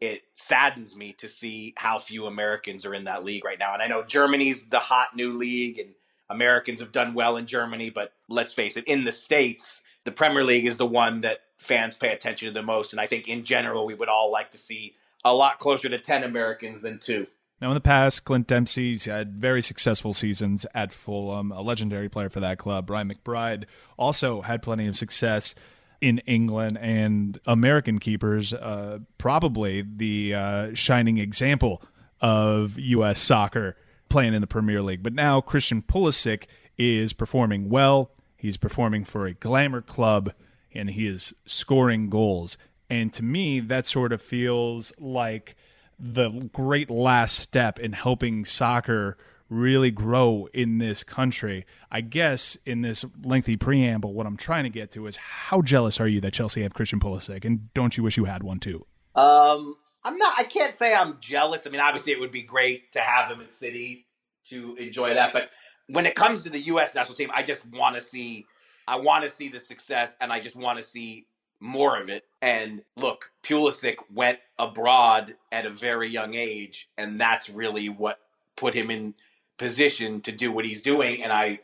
[0.00, 3.74] it saddens me to see how few Americans are in that league right now.
[3.74, 5.90] And I know Germany's the hot new league and
[6.28, 10.42] Americans have done well in Germany, but let's face it, in the States, the Premier
[10.42, 12.92] League is the one that fans pay attention to the most.
[12.92, 15.98] And I think in general, we would all like to see a lot closer to
[15.98, 17.28] 10 Americans than two.
[17.60, 22.28] Now, in the past, Clint Dempsey's had very successful seasons at Fulham, a legendary player
[22.28, 22.86] for that club.
[22.86, 23.64] Brian McBride
[23.96, 25.56] also had plenty of success
[26.00, 31.82] in England and American keepers, uh, probably the uh, shining example
[32.20, 33.20] of U.S.
[33.20, 33.76] soccer
[34.08, 35.02] playing in the Premier League.
[35.02, 36.44] But now Christian Pulisic
[36.76, 38.12] is performing well.
[38.36, 40.32] He's performing for a glamour club
[40.72, 42.56] and he is scoring goals.
[42.88, 45.56] And to me, that sort of feels like–
[45.98, 49.16] the great last step in helping soccer
[49.50, 51.64] really grow in this country.
[51.90, 56.00] I guess in this lengthy preamble, what I'm trying to get to is how jealous
[56.00, 58.86] are you that Chelsea have Christian Pulisic, and don't you wish you had one too?
[59.14, 60.34] Um, I'm not.
[60.38, 61.66] I can't say I'm jealous.
[61.66, 64.06] I mean, obviously, it would be great to have him at City
[64.48, 65.50] to enjoy that, but
[65.88, 66.94] when it comes to the U.S.
[66.94, 68.46] national team, I just want to see.
[68.86, 71.26] I want to see the success, and I just want to see
[71.60, 72.24] more of it.
[72.42, 78.20] And look, Pulisic went abroad at a very young age, and that's really what
[78.56, 79.14] put him in
[79.56, 81.22] position to do what he's doing.
[81.22, 81.58] And I,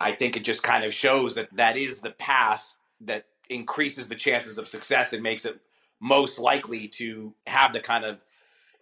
[0.00, 4.14] I think it just kind of shows that that is the path that increases the
[4.14, 5.58] chances of success and makes it
[6.00, 8.18] most likely to have the kind of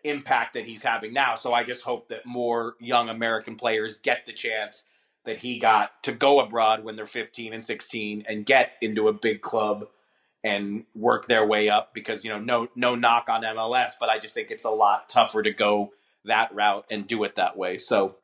[0.05, 1.35] impact that he's having now.
[1.35, 4.85] So I just hope that more young American players get the chance
[5.25, 9.13] that he got to go abroad when they're 15 and 16 and get into a
[9.13, 9.89] big club
[10.47, 14.19] and work their way up because you know no no knock on MLS but I
[14.19, 15.93] just think it's a lot tougher to go
[16.25, 17.77] that route and do it that way.
[17.77, 18.15] So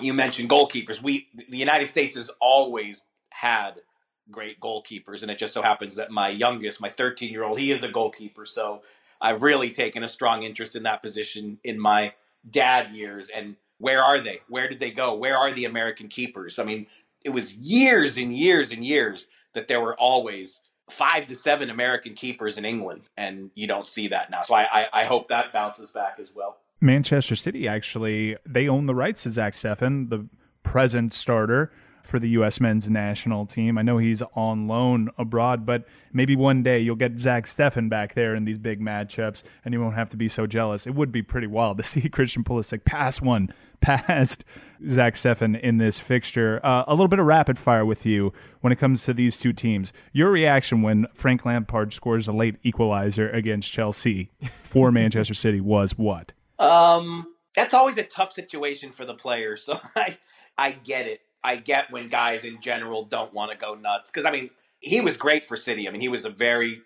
[0.00, 1.02] you mentioned goalkeepers.
[1.02, 3.82] We the United States has always had
[4.30, 7.88] great goalkeepers and it just so happens that my youngest, my 13-year-old, he is a
[7.88, 8.46] goalkeeper.
[8.46, 8.82] So
[9.20, 12.12] I've really taken a strong interest in that position in my
[12.50, 14.40] dad years and where are they?
[14.48, 15.14] Where did they go?
[15.14, 16.60] Where are the American keepers?
[16.60, 16.86] I mean,
[17.24, 20.60] it was years and years and years that there were always
[20.90, 24.42] five to seven American keepers in England, and you don't see that now.
[24.42, 26.58] So I, I, I hope that bounces back as well.
[26.80, 30.26] Manchester City actually they own the rights to Zach Steffen, the
[30.62, 32.60] present starter for the U.S.
[32.60, 33.78] men's national team.
[33.78, 38.14] I know he's on loan abroad, but maybe one day you'll get Zach Steffen back
[38.14, 40.86] there in these big matchups, and you won't have to be so jealous.
[40.86, 43.52] It would be pretty wild to see Christian Pulisic pass one
[43.84, 44.44] past
[44.88, 46.60] Zach Steffen in this fixture.
[46.64, 49.52] Uh, a little bit of rapid fire with you when it comes to these two
[49.52, 49.92] teams.
[50.12, 55.92] Your reaction when Frank Lampard scores a late equalizer against Chelsea for Manchester City was
[55.92, 56.32] what?
[56.58, 59.62] Um, that's always a tough situation for the players.
[59.62, 60.18] So I,
[60.56, 61.20] I get it.
[61.42, 64.48] I get when guys in general don't want to go nuts because I mean
[64.80, 65.86] he was great for City.
[65.86, 66.80] I mean he was a very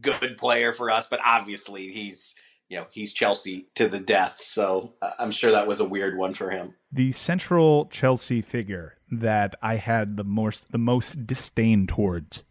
[0.00, 2.34] good player for us, but obviously he's
[2.72, 4.40] you know he's Chelsea to the death.
[4.40, 6.74] So uh, I'm sure that was a weird one for him.
[6.90, 12.44] The central Chelsea figure that I had the most the most disdain towards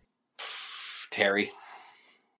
[1.10, 1.52] Terry.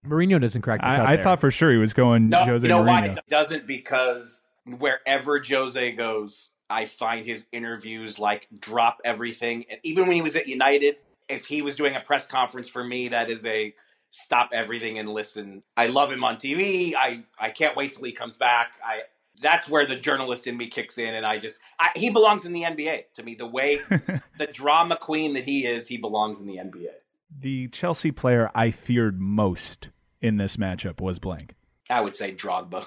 [0.06, 0.78] Mourinho doesn't crack.
[0.82, 2.86] I, I thought for sure he was going no, Jose you know Mourinho.
[2.86, 4.42] why it doesn't because
[4.78, 9.64] wherever Jose goes, I find his interviews like drop everything.
[9.68, 12.84] And even when he was at United, if he was doing a press conference for
[12.84, 13.74] me, that is a
[14.12, 15.62] stop everything and listen.
[15.76, 16.94] I love him on TV.
[16.96, 18.68] I I can't wait till he comes back.
[18.84, 19.02] I
[19.40, 22.52] that's where the journalist in me kicks in, and I just I, he belongs in
[22.52, 23.34] the NBA to me.
[23.34, 23.80] The way
[24.38, 26.92] the drama queen that he is, he belongs in the NBA.
[27.40, 29.88] The Chelsea player I feared most
[30.20, 31.54] in this matchup was blank.
[31.90, 32.86] I would say Drogba.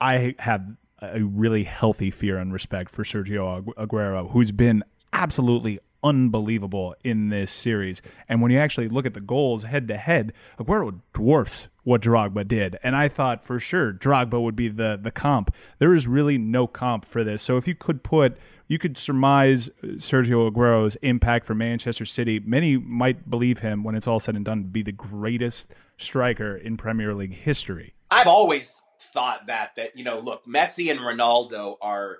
[0.00, 0.62] I have
[1.00, 4.82] a really healthy fear and respect for Sergio Aguero, who's been
[5.12, 8.02] absolutely unbelievable in this series.
[8.28, 12.46] And when you actually look at the goals head to head, Aguero dwarfs what Drogba
[12.46, 12.78] did.
[12.82, 15.54] And I thought for sure Drogba would be the the comp.
[15.78, 17.42] There is really no comp for this.
[17.42, 18.36] So if you could put
[18.66, 22.40] you could surmise Sergio Aguero's impact for Manchester City.
[22.40, 26.56] Many might believe him when it's all said and done to be the greatest striker
[26.56, 27.94] in Premier League history.
[28.10, 28.80] I've always
[29.12, 32.18] thought that that you know, look, Messi and Ronaldo are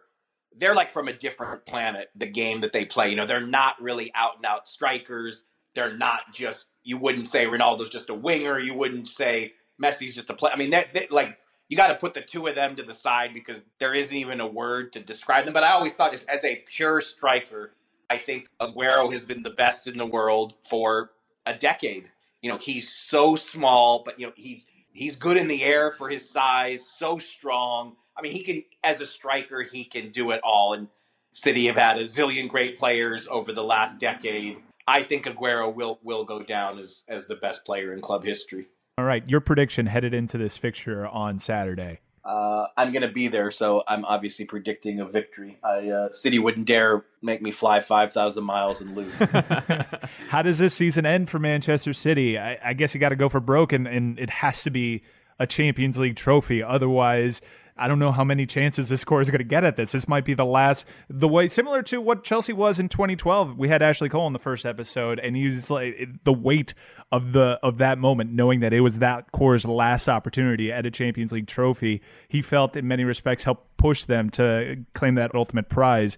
[0.59, 2.11] they're like from a different planet.
[2.17, 5.45] The game that they play, you know, they're not really out and out strikers.
[5.75, 8.59] They're not just you wouldn't say Ronaldo's just a winger.
[8.59, 10.51] You wouldn't say Messi's just a play.
[10.53, 11.39] I mean, they, they, like
[11.69, 14.41] you got to put the two of them to the side because there isn't even
[14.41, 15.55] a word to describe them.
[15.55, 17.73] But I always thought, just as a pure striker,
[18.11, 21.11] I think Aguero has been the best in the world for
[21.47, 22.11] a decade.
[22.43, 26.09] You know, he's so small, but you know he's he's good in the air for
[26.09, 27.97] his size, so strong.
[28.17, 30.75] I mean, he can as a striker, he can do it all.
[30.75, 30.89] And
[31.33, 34.59] City have had a zillion great players over the last decade.
[34.87, 38.67] I think Aguero will will go down as as the best player in club history.
[38.97, 42.01] All right, your prediction headed into this fixture on Saturday.
[42.25, 45.59] Uh, I'm going to be there, so I'm obviously predicting a victory.
[45.63, 49.13] I, uh, City wouldn't dare make me fly 5,000 miles and lose.
[50.31, 52.39] How does this season end for Manchester City?
[52.39, 55.03] I, I guess you got to go for broke, and, and it has to be
[55.39, 56.63] a Champions League trophy.
[56.63, 57.43] Otherwise,
[57.77, 59.93] I don't know how many chances this core is going to get at this.
[59.93, 63.59] This might be the last, the way similar to what Chelsea was in 2012.
[63.59, 66.75] We had Ashley Cole in the first episode, and he was like the weight
[67.11, 70.91] of the of that moment, knowing that it was that core's last opportunity at a
[70.91, 72.01] Champions League trophy.
[72.29, 76.17] He felt, in many respects, helped push them to claim that ultimate prize.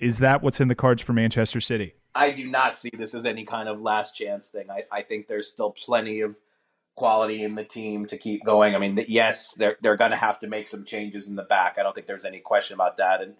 [0.00, 1.94] Is that what's in the cards for Manchester City?
[2.16, 4.70] I do not see this as any kind of last chance thing.
[4.70, 6.34] I, I think there's still plenty of
[6.96, 8.74] quality in the team to keep going.
[8.74, 11.76] I mean, yes, they're they're going to have to make some changes in the back.
[11.78, 13.22] I don't think there's any question about that.
[13.22, 13.34] And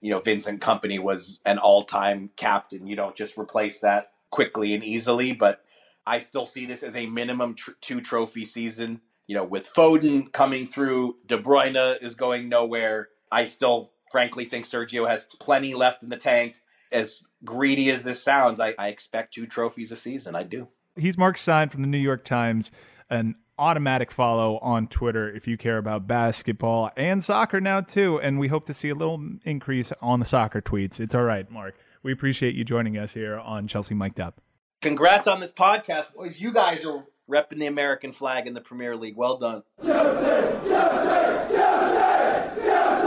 [0.00, 2.88] you know, Vincent Kompany was an all-time captain.
[2.88, 5.32] You don't just replace that quickly and easily.
[5.32, 5.62] But
[6.06, 9.00] I still see this as a minimum tr- two trophy season.
[9.28, 13.10] You know, with Foden coming through, De Bruyne is going nowhere.
[13.30, 16.56] I still, frankly, think Sergio has plenty left in the tank.
[16.90, 20.34] As greedy as this sounds, I, I expect two trophies a season.
[20.34, 20.68] I do.
[20.96, 22.70] He's Marc Stein from the New York Times
[23.10, 28.18] an automatic follow on Twitter if you care about basketball and soccer now too.
[28.20, 30.98] And we hope to see a little increase on the soccer tweets.
[30.98, 31.74] It's all right, Marc.
[32.02, 34.40] We appreciate you joining us here on Chelsea Mic'd Up.
[34.80, 36.40] Congrats on this podcast, boys.
[36.40, 39.16] You guys are repping the American flag in the Premier League.
[39.16, 39.62] Well done.
[39.80, 40.24] Chelsea,
[40.68, 43.02] Chelsea, Chelsea,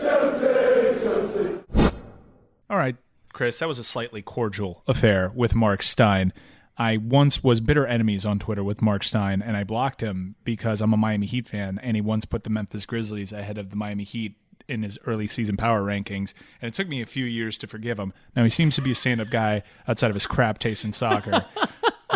[0.00, 1.92] Chelsea, Chelsea,
[2.70, 2.96] All right,
[3.32, 6.32] Chris, that was a slightly cordial affair with Marc Stein.
[6.80, 10.80] I once was bitter enemies on Twitter with Marc Stein, and I blocked him because
[10.80, 13.76] I'm a Miami Heat fan, and he once put the Memphis Grizzlies ahead of the
[13.76, 17.58] Miami Heat in his early season power rankings, and it took me a few years
[17.58, 18.14] to forgive him.
[18.34, 21.44] Now he seems to be a stand-up guy outside of his crap taste in soccer.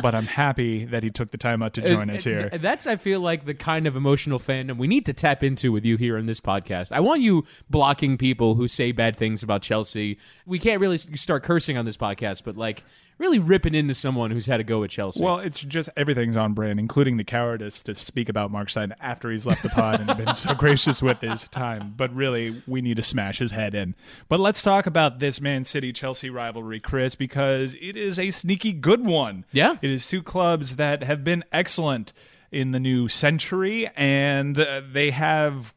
[0.03, 2.49] but I'm happy that he took the time out to join us here.
[2.49, 5.85] That's, I feel like, the kind of emotional fandom we need to tap into with
[5.85, 6.91] you here in this podcast.
[6.91, 10.19] I want you blocking people who say bad things about Chelsea.
[10.47, 12.83] We can't really start cursing on this podcast, but like
[13.19, 15.23] really ripping into someone who's had to go at Chelsea.
[15.23, 19.31] Well, it's just everything's on brand, including the cowardice to speak about Marc Stein after
[19.31, 21.95] he's left the pod and been so gracious with his time.
[21.97, 23.95] But really, we need to smash his head in.
[24.29, 28.73] But let's talk about this Man City Chelsea rivalry, Chris, because it is a sneaky
[28.73, 29.45] good one.
[29.53, 29.77] Yeah.
[29.83, 32.13] It is two clubs that have been excellent
[32.51, 35.75] in the new century, and uh, they have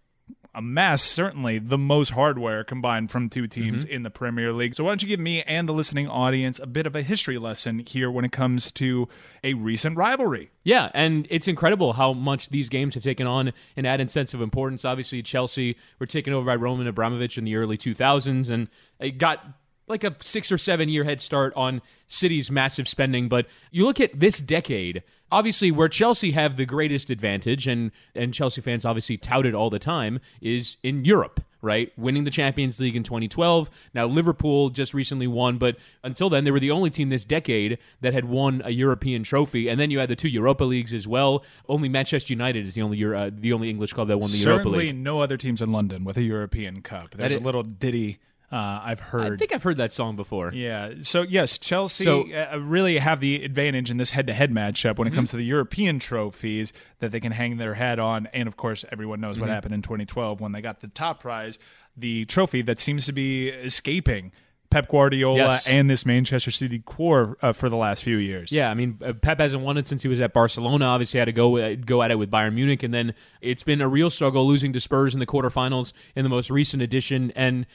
[0.57, 3.93] amass certainly the most hardware combined from two teams mm-hmm.
[3.93, 4.73] in the Premier League.
[4.75, 7.37] So why don't you give me and the listening audience a bit of a history
[7.37, 9.07] lesson here when it comes to
[9.43, 10.49] a recent rivalry?
[10.63, 14.41] Yeah, and it's incredible how much these games have taken on an added sense of
[14.41, 14.83] importance.
[14.83, 18.67] Obviously, Chelsea were taken over by Roman Abramovich in the early 2000s, and
[18.99, 19.45] it got
[19.87, 23.29] like a six or seven year head start on City's massive spending.
[23.29, 28.33] But you look at this decade, obviously where Chelsea have the greatest advantage, and and
[28.33, 31.41] Chelsea fans obviously tout it all the time, is in Europe.
[31.59, 33.71] Right, winning the Champions League in 2012.
[33.91, 37.79] Now Liverpool just recently won, but until then they were the only team this decade
[37.99, 39.67] that had won a European trophy.
[39.67, 41.43] And then you had the two Europa leagues as well.
[41.67, 44.53] Only Manchester United is the only uh, the only English club that won the Certainly
[44.53, 44.87] Europa League.
[44.89, 47.15] Certainly no other teams in London with a European Cup.
[47.15, 48.19] There's a little ditty
[48.51, 49.33] uh, I've heard.
[49.33, 50.53] I think I've heard that song before.
[50.53, 50.93] Yeah.
[51.01, 55.11] So yes, Chelsea so, uh, really have the advantage in this head-to-head matchup when it
[55.11, 55.17] mm-hmm.
[55.17, 58.85] comes to the European trophies that they can hang their hat on, and of course,
[58.91, 59.41] everyone knows mm-hmm.
[59.41, 61.59] what happened in 2012 when they got the top prize,
[61.97, 64.31] the trophy that seems to be escaping
[64.69, 65.67] Pep Guardiola Yes.
[65.67, 68.51] and this Manchester City core uh, for the last few years.
[68.51, 70.85] Yeah, I mean, uh, Pep hasn't won it since he was at Barcelona.
[70.85, 73.81] Obviously, had to go uh, go at it with Bayern Munich, and then it's been
[73.81, 77.31] a real struggle losing to Spurs in the quarterfinals in the most recent edition.
[77.35, 77.65] And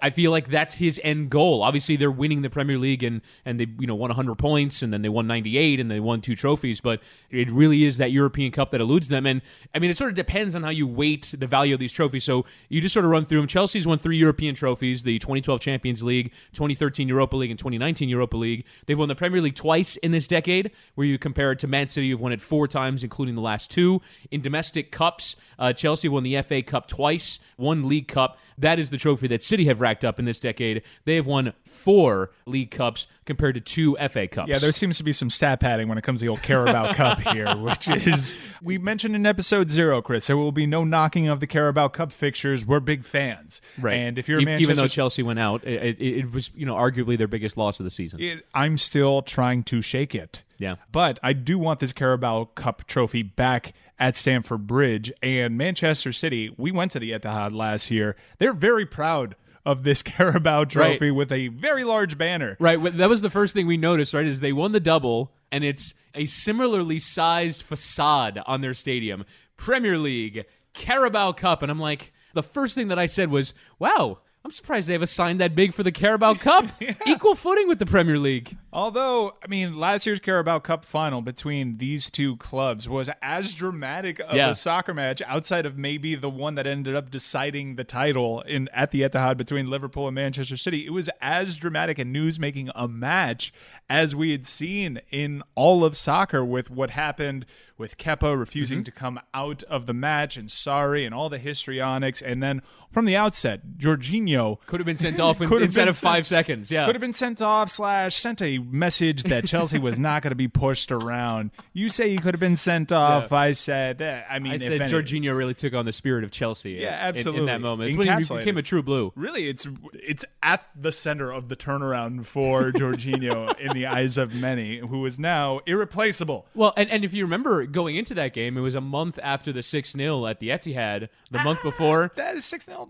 [0.00, 1.62] I feel like that's his end goal.
[1.62, 4.92] Obviously, they're winning the Premier League, and and they you know won 100 points, and
[4.92, 6.80] then they won 98, and they won two trophies.
[6.80, 9.26] But it really is that European Cup that eludes them.
[9.26, 9.42] And
[9.74, 12.22] I mean, it sort of depends on how you weight the value of these trophies.
[12.22, 13.48] So you just sort of run through them.
[13.48, 18.36] Chelsea's won three European trophies: the 2012 Champions League, 2013 Europa League, and 2019 Europa
[18.36, 18.64] League.
[18.86, 20.70] They've won the Premier League twice in this decade.
[20.94, 23.70] Where you compare it to Man City, who've won it four times, including the last
[23.70, 25.34] two in domestic cups.
[25.58, 28.38] Uh, Chelsea won the FA Cup twice, one League Cup.
[28.58, 30.82] That is the trophy that City have racked up in this decade.
[31.04, 34.48] They have won four League Cups compared to two FA Cups.
[34.48, 36.92] Yeah, there seems to be some stat padding when it comes to the old Carabao
[36.94, 40.26] Cup here, which is we mentioned in episode zero, Chris.
[40.26, 42.64] There will be no knocking of the Carabao Cup fixtures.
[42.64, 43.94] We're big fans, Right.
[43.94, 46.50] And if you're a E- Manchester, even though Chelsea went out, it, it, it was
[46.54, 48.20] you know arguably their biggest loss of the season.
[48.20, 50.42] it, I'm still trying to shake it.
[50.58, 50.76] Yeah.
[50.92, 56.54] But I do want this Carabao Cup trophy back at Stamford Bridge and Manchester City.
[56.56, 58.16] We went to the Etihad last year.
[58.38, 61.14] They're very proud of this Carabao trophy Right.
[61.16, 62.56] with a very large banner.
[62.60, 62.96] Right.
[62.96, 64.26] That was the first thing we noticed, right?
[64.26, 69.24] Is they won the double, and it's a similarly sized facade on their stadium.
[69.56, 70.44] Premier League,
[70.74, 71.62] Carabao Cup.
[71.62, 75.02] And I'm like, the first thing that I said was, wow, I'm surprised they have
[75.02, 76.66] a sign that big for the Carabao Cup.
[77.06, 78.56] Equal footing with the Premier League.
[78.72, 84.18] Although, I mean, last year's Carabao Cup final between these two clubs was as dramatic
[84.20, 84.50] of Yeah.
[84.50, 88.68] a soccer match outside of maybe the one that ended up deciding the title in
[88.72, 90.86] at the Etihad between Liverpool and Manchester City.
[90.86, 93.52] It was as dramatic and news making a match
[93.90, 97.44] as we had seen in all of soccer with what happened
[97.76, 98.84] with Kepa refusing Mm-hmm.
[98.84, 103.06] to come out of the match and Sarri and all the histrionics and then from
[103.06, 106.70] the outset, Jorginho Could have been sent off in, instead of five sent- seconds.
[106.70, 106.84] Yeah.
[106.86, 110.36] could have been sent off slash sent a message that Chelsea was not going to
[110.36, 111.50] be pushed around.
[111.72, 113.30] You say he could have been sent off.
[113.30, 113.36] Yeah.
[113.38, 116.24] I said, eh, I mean, I if said any- Jorginho really took on the spirit
[116.24, 116.72] of Chelsea.
[116.72, 119.12] Yeah, in- in- In, that moment, it's when he became a true blue.
[119.16, 124.34] Really, it's it's at the center of the turnaround for Jorginho in the eyes of
[124.34, 126.46] many, who is now irreplaceable.
[126.54, 129.52] Well, and, and if you remember going into that game, it was a month after
[129.52, 132.10] the 6 0 at the Etihad, the month before.
[132.16, 132.88] That is six 0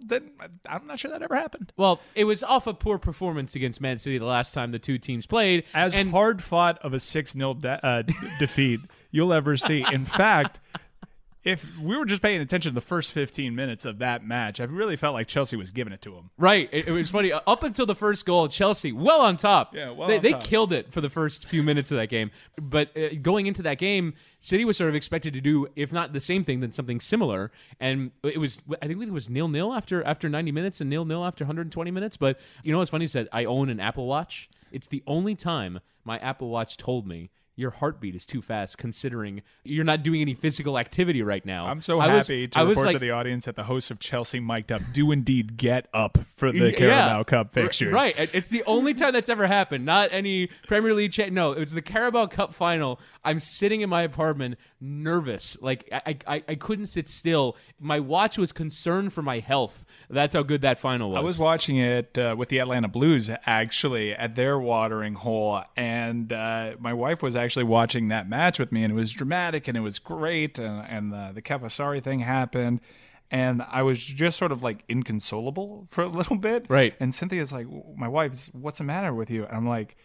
[0.67, 1.73] I'm not sure that ever happened.
[1.77, 4.99] Well, it was off a poor performance against Man City the last time the two
[4.99, 5.62] teams played.
[5.75, 8.03] As and hard fought of a six 0 de- uh,
[8.39, 9.85] defeat you'll ever see.
[9.93, 10.61] In fact.
[11.45, 14.65] If we were just paying attention to the first 15 minutes of that match, I
[14.65, 16.31] really felt like Chelsea was giving it to them.
[16.39, 16.69] Right.
[16.71, 17.33] It, it was funny.
[17.33, 19.75] Uh, Up until the first goal, Chelsea well on top.
[19.75, 20.45] Yeah, well they, they top.
[20.45, 22.31] killed it for the first few minutes of that game.
[22.61, 26.13] But uh, going into that game, City was sort of expected to do, if not
[26.13, 27.51] the same thing, then something similar.
[27.81, 31.05] And it was, I think it was nil nil after after 90 minutes and nil
[31.05, 32.17] nil after 120 minutes.
[32.17, 34.49] But you know what's funny is that I own an Apple Watch.
[34.73, 37.31] It's the only time my Apple Watch told me.
[37.55, 41.67] Your heartbeat is too fast, considering you're not doing any physical activity right now.
[41.67, 43.65] I'm so I was- happy to I was report like, to the audience that the
[43.65, 46.73] hosts of Chelsea Mic'd Up do indeed get up for the Yeah.
[46.73, 47.93] Carabao Cup fixtures.
[47.93, 48.15] Right.
[48.33, 49.85] It's the only time that's ever happened.
[49.85, 52.99] Not any Premier League cha- No, it was the Carabao Cup final.
[53.23, 55.57] I'm sitting in my apartment, nervous.
[55.61, 57.57] Like I, I, I couldn't sit still.
[57.79, 59.85] My watch was concerned for my health.
[60.09, 61.19] That's how good that final was.
[61.19, 66.33] I was watching it uh, with the Atlanta Blues actually at their watering hole, and
[66.33, 69.77] uh, my wife was actually watching that match with me, and it was dramatic and
[69.77, 72.81] it was great, and, and the, the Kepa-Sarri thing happened.
[73.31, 76.67] And I was just sort of like inconsolable for a little bit.
[76.69, 76.95] Right.
[77.01, 79.45] And Cynthia's like, my wife's, what's the matter with you?
[79.45, 79.97] And I'm like,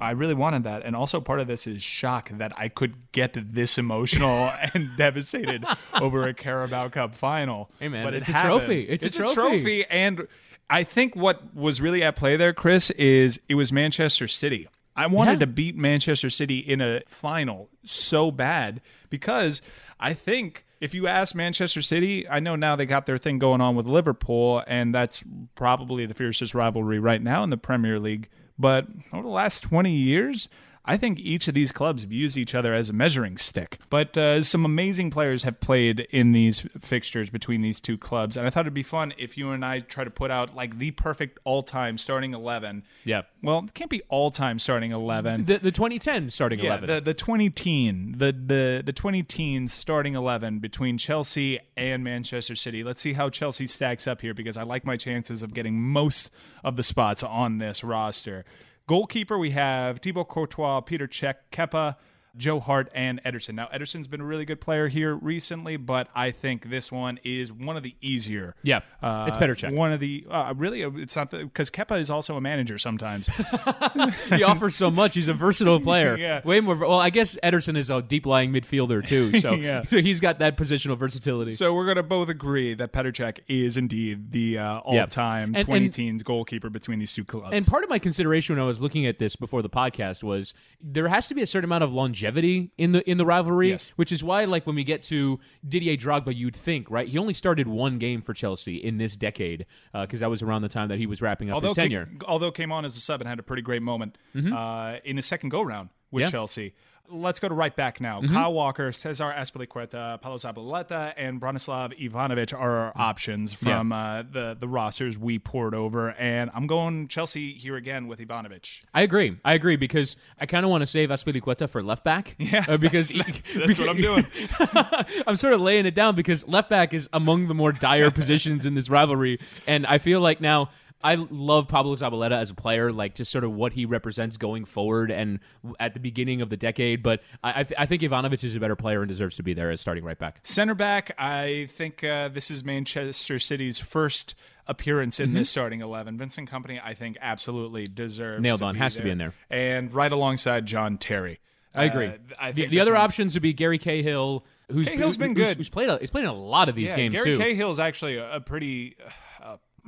[0.00, 0.84] I really wanted that.
[0.84, 5.64] And also part of this is shock that I could get this emotional and devastated
[6.00, 7.70] over a Carabao Cup final.
[7.80, 8.82] Hey, man, but it it's a trophy.
[8.82, 9.34] It's a It's trophy.
[9.34, 9.84] trophy.
[9.86, 10.28] And
[10.68, 14.68] I think what was really at play there, Chris, is it was Manchester City.
[14.98, 15.38] I wanted Yeah.
[15.40, 18.80] to beat Manchester City in a final so bad
[19.10, 19.62] because
[20.00, 23.60] I think if you ask Manchester City, I know now they got their thing going
[23.60, 28.28] on with Liverpool, and that's probably the fiercest rivalry right now in the Premier League.
[28.58, 30.48] But over the last 20 years,
[30.88, 33.78] I think each of these clubs have used each other as a measuring stick.
[33.90, 38.46] But uh, some amazing players have played in these fixtures between these two clubs, and
[38.46, 40.90] I thought it'd be fun if you and I try to put out like the
[40.92, 42.84] perfect all-time starting eleven.
[43.04, 43.22] Yeah.
[43.42, 45.44] Well, it can't be all-time starting eleven.
[45.44, 46.88] the the 2010 starting Yeah, 11.
[46.88, 52.56] the the twenty teen, the the the twenty teens starting eleven between Chelsea and Manchester
[52.56, 52.82] City.
[52.82, 56.30] Let's see how Chelsea stacks up here because I like my chances of getting most
[56.64, 58.44] of the spots on this roster.
[58.88, 61.96] Goalkeeper, we have Thibaut Courtois, Peter Cech, Kepa.
[62.38, 63.54] Joe Hart and Ederson.
[63.54, 67.52] Now, Ederson's been a really good player here recently, but I think this one is
[67.52, 68.54] one of the easier.
[68.62, 69.74] Yeah, Uh, it's Petr Cech.
[69.74, 73.28] One of the uh, really, it's not because Kepa is also a manager sometimes.
[74.30, 75.14] he offers so much.
[75.14, 76.16] He's a versatile player.
[76.28, 76.40] Yeah.
[76.44, 76.74] Way more.
[76.76, 79.82] Well, I guess Ederson is a deep lying midfielder too, so Yeah.
[79.84, 81.54] he's got that positional versatility.
[81.54, 85.84] so we're gonna both agree that Petr Cech is indeed the uh, all-time And- 20
[85.86, 87.50] and- teens goalkeeper between these two clubs.
[87.52, 90.54] And part of my consideration when I was looking at this before the podcast was
[90.80, 93.92] there has to be a certain amount of longevity in the in the rivalry, Yes.
[93.96, 97.34] which is why like when we get to Didier Drogba, you'd think right he only
[97.34, 100.98] started one game for Chelsea in this decade because that was around the time that
[100.98, 102.06] he was wrapping up although his tenure.
[102.06, 102.18] Mm-hmm.
[102.18, 105.16] Came, although came on as a sub and had a pretty great moment uh, in
[105.16, 106.30] his second go round with Yeah.
[106.30, 106.74] Chelsea.
[107.10, 108.20] Let's go to right back now.
[108.20, 108.34] Mm-hmm.
[108.34, 114.56] Kyle Walker, Cesar Azpilicueta, Paulo Zabaleta, and Branislav Ivanovic are our options from uh, the
[114.58, 116.10] the rosters we poured over.
[116.10, 118.82] And I'm going Chelsea here again with Ivanovic.
[118.92, 119.38] I agree.
[119.44, 122.36] I agree because I kind of want to save Azpilicueta for left back.
[122.48, 123.08] Yeah, uh, because
[123.54, 124.26] that's what I'm doing.
[125.26, 128.64] I'm sort of laying it down because left back is among the more dire positions
[128.64, 130.70] in this rivalry, and I feel like now.
[131.02, 134.64] I love Pablo Zabaleta as a player, like just sort of what he represents going
[134.64, 135.38] forward and
[135.78, 137.02] at the beginning of the decade.
[137.04, 139.54] But I, I, th- I think Ivanovic is a better player and deserves to be
[139.54, 140.40] there as starting right back.
[140.42, 144.34] Center back, I think uh, this is Manchester City's first
[144.66, 146.18] appearance in this starting 11.
[146.18, 148.42] Vincent Kompany, I think, absolutely deserves Mm-hmm.
[148.42, 148.74] Nailed on.
[148.74, 149.34] Has to be in there.
[149.50, 151.38] And right alongside John Terry.
[151.74, 152.06] I agree.
[152.08, 155.36] Uh, I the think the other one's- options would be Gary Cahill, who's Cahill's been
[155.36, 155.56] who's- good.
[155.58, 157.38] Who's played a, he's played in a lot of these Yeah, games Gary too.
[157.38, 158.96] Cahill's actually a, a pretty.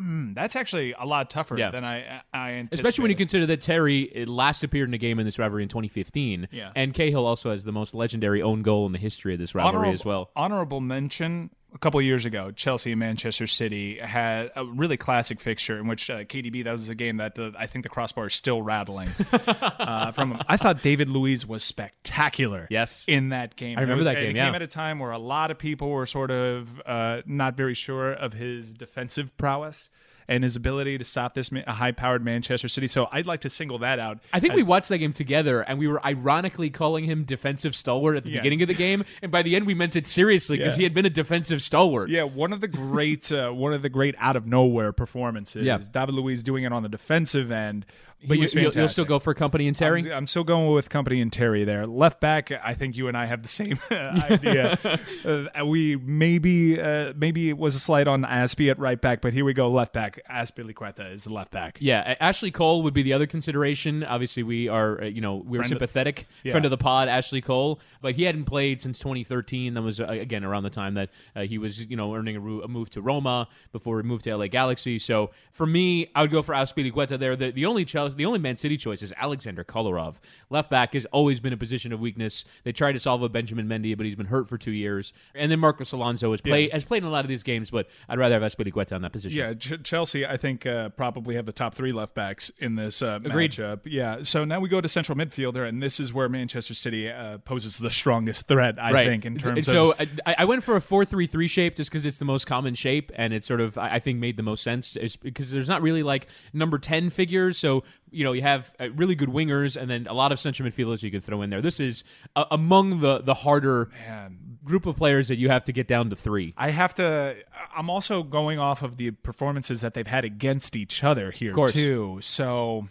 [0.01, 1.71] Mm, that's actually a lot tougher Yeah.
[1.71, 2.75] than I I anticipated.
[2.81, 5.69] Especially when you consider that Terry last appeared in a game in this rivalry in
[5.69, 6.73] 2015, Yeah.
[6.75, 9.77] and Cahill also has the most legendary own goal in the history of this rivalry
[9.79, 10.31] honorable, as well.
[10.35, 11.51] Honorable mention.
[11.73, 15.87] A couple of years ago, Chelsea and Manchester City had a really classic fixture in
[15.87, 16.65] which uh, KDB.
[16.65, 20.33] That was a game that the, I think the crossbar is still rattling uh, from
[20.33, 20.43] him.
[20.49, 22.67] I thought David Luiz was spectacular.
[22.71, 23.05] Yes.
[23.07, 23.79] in that game.
[23.79, 24.47] I remember was- that game, It yeah.
[24.47, 27.75] came at a time where a lot of people were sort of uh, not very
[27.75, 29.91] sure of his defensive prowess
[30.31, 32.87] and his ability to stop this ma- high-powered Manchester City.
[32.87, 34.19] So I'd like to single that out.
[34.33, 38.17] I think we watched that game together, and we were ironically calling him defensive stalwart
[38.17, 38.39] at the Yeah.
[38.41, 40.79] beginning of the game, and by the end we meant it seriously because Yeah.
[40.79, 42.09] he had been a defensive stalwart.
[42.09, 45.67] Yeah, one of the great, uh, one of the great out of nowhere performances.
[45.67, 45.79] Yeah.
[45.93, 47.85] David Luiz doing it on the defensive end.
[48.27, 50.03] But you, you'll, you'll still go for Kompany and Terry.
[50.11, 51.87] I'm, I'm still going with Kompany and Terry there.
[51.87, 54.79] Left back, I think you and I have the same idea.
[55.59, 59.33] uh, we maybe uh, maybe it was a slight on Aspie at right back, but
[59.33, 59.71] here we go.
[59.71, 61.79] Left back, Azpilicueta is the left back.
[61.81, 64.05] Yeah, Ashley Cole would be the other consideration.
[64.05, 66.27] Obviously, we are, uh, you know, we're Friend of- sympathetic.
[66.43, 66.53] Yeah.
[66.53, 69.75] Friend of the pod, Ashley Cole, but he hadn't played since 2013.
[69.75, 72.41] That was uh, again around the time that uh, he was, you know, earning a,
[72.41, 74.99] ru- a move to Roma before he moved to LA Galaxy.
[74.99, 77.37] So for me, I would go for Azpilicueta there.
[77.37, 80.17] The, the only Chelsea, the only Man City choice is Alexander Kolarov.
[80.49, 82.45] Left back has always been a position of weakness.
[82.65, 85.13] They tried to solve with Benjamin Mendy, but he's been hurt for two years.
[85.35, 87.89] And then Marcos Alonso has played has played in a lot of these games, but
[88.09, 89.39] I'd rather have Azpilicueta on that position.
[89.39, 93.03] Yeah, Ch- Chelsea, I think, uh, probably have the top three left backs in this
[93.03, 93.53] uh, Agreed.
[93.53, 93.81] matchup.
[93.85, 97.39] Yeah, so now we go to central midfielder, and this is where Manchester City uh,
[97.39, 99.07] poses the strongest threat, I right.
[99.07, 100.09] think, in terms so of.
[100.27, 103.33] I, I went for a four-three-three shape just because it's the most common shape and
[103.33, 106.79] it sort of I think made the most sense because there's not really like number
[106.79, 107.59] ten figures.
[107.59, 110.69] So you know you have uh, really good wingers and then a lot of central
[110.69, 111.63] midfielders you could throw in there.
[111.63, 112.05] This is
[112.37, 114.59] uh, among the the harder Man.
[114.65, 116.55] group of players that you have to get down to three.
[116.57, 117.37] I have to.
[117.77, 122.19] I'm also going off of the performances that they've had against each other here, too.
[122.23, 122.89] So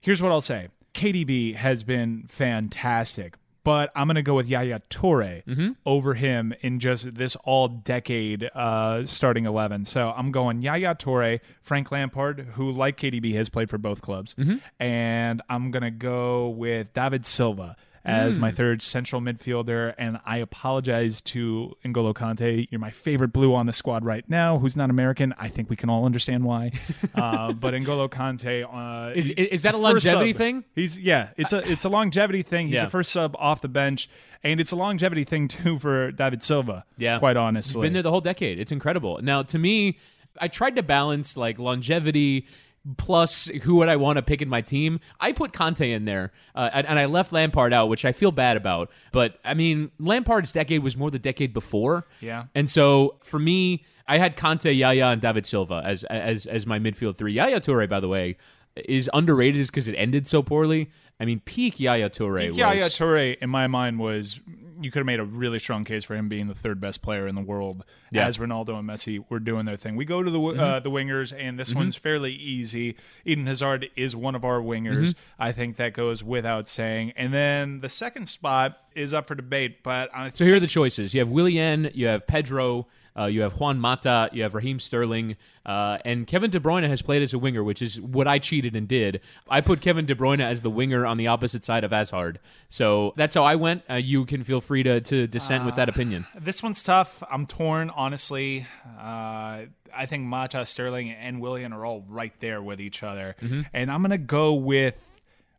[0.00, 3.34] here's what I'll say KDB has been fantastic,
[3.68, 5.72] but I'm going to go with Yaya Toure Mm-hmm.
[5.84, 9.84] over him in just this all decade uh, starting 11.
[9.84, 14.34] So I'm going Yaya Toure, Frank Lampard, who, like KDB, has played for both clubs.
[14.36, 14.56] Mm-hmm.
[14.82, 17.76] And I'm going to go with David Silva
[18.08, 18.40] as Mm.
[18.40, 19.94] my third central midfielder.
[19.98, 22.66] And I apologize to N'Golo Kante.
[22.70, 25.34] You're my favorite blue on the squad right now, who's not American.
[25.38, 26.72] I think we can all understand why.
[27.14, 30.64] uh, but N'Golo Kante uh, Is- is that a longevity thing?
[30.74, 32.66] He's yeah, it's a it's a longevity thing.
[32.68, 32.84] He's Yeah.
[32.84, 34.08] the first sub off the bench,
[34.42, 36.84] and it's a longevity thing too for David Silva.
[36.96, 37.18] Yeah.
[37.18, 37.82] quite He's honestly.
[37.82, 38.58] been there the whole decade.
[38.58, 39.20] It's incredible.
[39.22, 39.98] Now, to me,
[40.40, 42.46] I tried to balance like longevity
[42.96, 45.00] plus who would I want to pick in my team.
[45.20, 48.32] I put Kante in there, uh, and, and I left Lampard out, which I feel
[48.32, 48.90] bad about.
[49.12, 52.06] But I mean, Lampard's decade was more the decade before.
[52.20, 52.44] Yeah.
[52.54, 56.78] And so for me, I had Kante, Yaya, and David Silva as as as my
[56.78, 57.34] midfield three.
[57.34, 58.36] Yaya Toure, by the way,
[58.76, 60.90] is underrated just because it ended so poorly.
[61.20, 64.40] I mean, peak Yaya Toure was Yaya Toure, in my mind, was
[64.80, 67.26] you could have made a really strong case for him being the third best player
[67.26, 68.26] in the world Yeah.
[68.26, 69.96] as Ronaldo and Messi were doing their thing.
[69.96, 70.84] We go to the uh, mm-hmm.
[70.84, 71.78] the wingers, and this mm-hmm.
[71.78, 72.96] one's fairly easy.
[73.24, 75.08] Eden Hazard is one of our wingers.
[75.08, 75.42] Mm-hmm.
[75.42, 77.12] I think that goes without saying.
[77.16, 80.66] And then the second spot is up for debate, but I So here are the
[80.66, 81.14] choices.
[81.14, 82.86] You have Willian, you have Pedro,
[83.18, 87.02] uh, you have Juan Mata, you have Raheem Sterling, uh, and Kevin De Bruyne has
[87.02, 89.20] played as a winger, which is what I cheated and did.
[89.50, 92.38] I put Kevin De Bruyne as the winger on the opposite side of Hazard.
[92.68, 93.82] So that's how I went.
[93.90, 96.26] Uh, you can feel free to, to dissent with that opinion.
[96.38, 97.22] This one's tough.
[97.30, 98.66] I'm torn, honestly.
[98.98, 103.34] Uh, I think Mata, Sterling, and Willian are all right there with each other,
[103.72, 104.94] and I'm gonna go with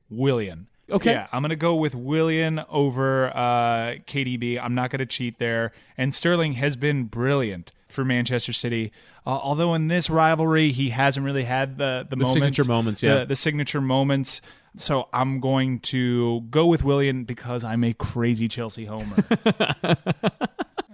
[0.09, 0.67] Willian.
[0.91, 1.11] Okay.
[1.11, 4.59] Yeah, I'm gonna go with Willian over uh, KDB.
[4.61, 5.71] I'm not gonna cheat there.
[5.97, 8.91] And Sterling has been brilliant for Manchester City.
[9.25, 13.19] Uh, although in this rivalry, he hasn't really had the the, moments, signature moments, yeah.
[13.19, 14.41] the, the signature moments.
[14.75, 19.17] So I'm going to go with Willian because I'm a crazy Chelsea homer.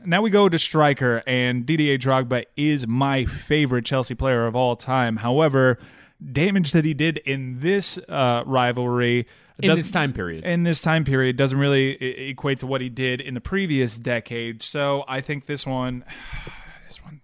[0.08, 4.76] Now we go to striker, and Didier Drogba is my favorite Chelsea player of all
[4.76, 5.18] time.
[5.18, 5.80] However,
[6.32, 9.28] damage that he did in this uh, rivalry
[9.62, 10.44] In this time period.
[10.44, 11.92] in this time period doesn't really
[12.30, 14.62] equate to what he did in the previous decade.
[14.62, 16.04] So I think this one,
[16.88, 17.22] this one,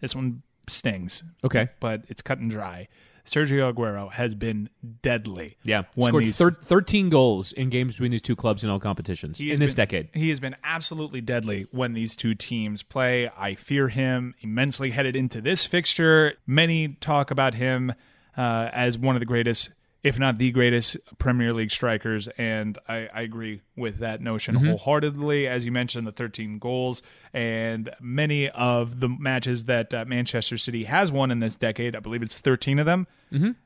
[0.00, 1.22] this one stings.
[1.44, 1.68] Okay.
[1.80, 2.88] but it's cut and dry.
[3.26, 4.68] Sergio Aguero has been
[5.02, 5.56] deadly.
[5.62, 5.82] Yeah.
[5.92, 9.60] Scored these thir- 13 goals in games between these two clubs in all competitions in
[9.60, 10.08] this been- decade.
[10.14, 13.30] He has been absolutely deadly when these two teams play.
[13.38, 16.34] I fear him immensely headed into this fixture.
[16.46, 17.92] Many talk about him
[18.36, 19.70] uh, as one of the greatest,
[20.02, 25.46] if not the greatest, Premier League strikers, and I, I agree with that notion wholeheartedly.
[25.46, 30.84] As you mentioned, the 13 goals and many of the matches that uh, Manchester City
[30.84, 33.06] has won in this decade, I believe it's 13 of them,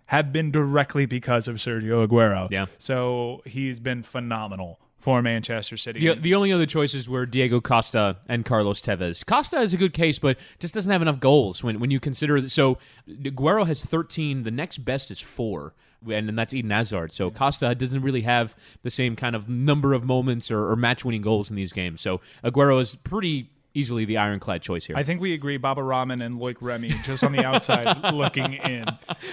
[0.07, 2.51] have been directly because of Sergio Aguero.
[2.51, 2.67] Yeah.
[2.79, 6.01] So he's been phenomenal for Manchester City.
[6.01, 9.25] The, the only other choices were Diego Costa and Carlos Tevez.
[9.25, 12.49] Costa is a good case, but just doesn't have enough goals when, when you consider.
[12.49, 14.45] So Aguero has 13.
[14.45, 15.75] The next best is four,
[16.07, 17.13] and, and that's Eden Hazard.
[17.13, 21.05] So Costa doesn't really have the same kind of number of moments or, or match
[21.05, 22.01] winning goals in these games.
[22.01, 24.97] So Aguero is pretty easily the ironclad choice here.
[24.97, 28.87] I think we agree, Baba Rahman and Loic Remy, just on the outside looking in.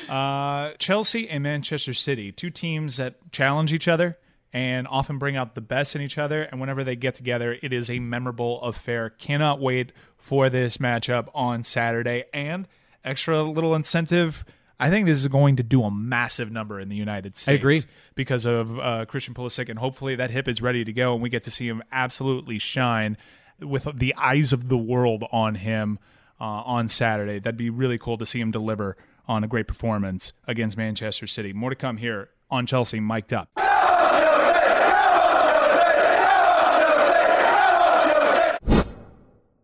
[0.10, 4.18] Uh, Chelsea and Manchester City, two teams that challenge each other
[4.54, 6.44] and often bring out the best in each other.
[6.44, 9.10] And whenever they get together, it is a memorable affair.
[9.12, 12.26] Cannot wait for this matchup on Saturday.
[12.34, 12.68] And
[13.04, 14.46] extra little incentive.
[14.82, 17.50] I think this is going to do a massive number in the United States.
[17.50, 17.84] I agree.
[18.16, 21.30] because of uh, Christian Pulisic, and hopefully that hip is ready to go, and we
[21.30, 23.16] get to see him absolutely shine
[23.60, 26.00] with the eyes of the world on him
[26.40, 27.38] uh, on Saturday.
[27.38, 31.54] That'd be really cool to see him deliver on a great performance against Manchester City.
[31.54, 33.50] More to come here on Chelsea, mic'd up.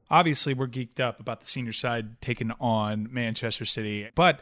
[0.09, 4.39] Obviously, we're geeked up about the senior side taking on Manchester City, but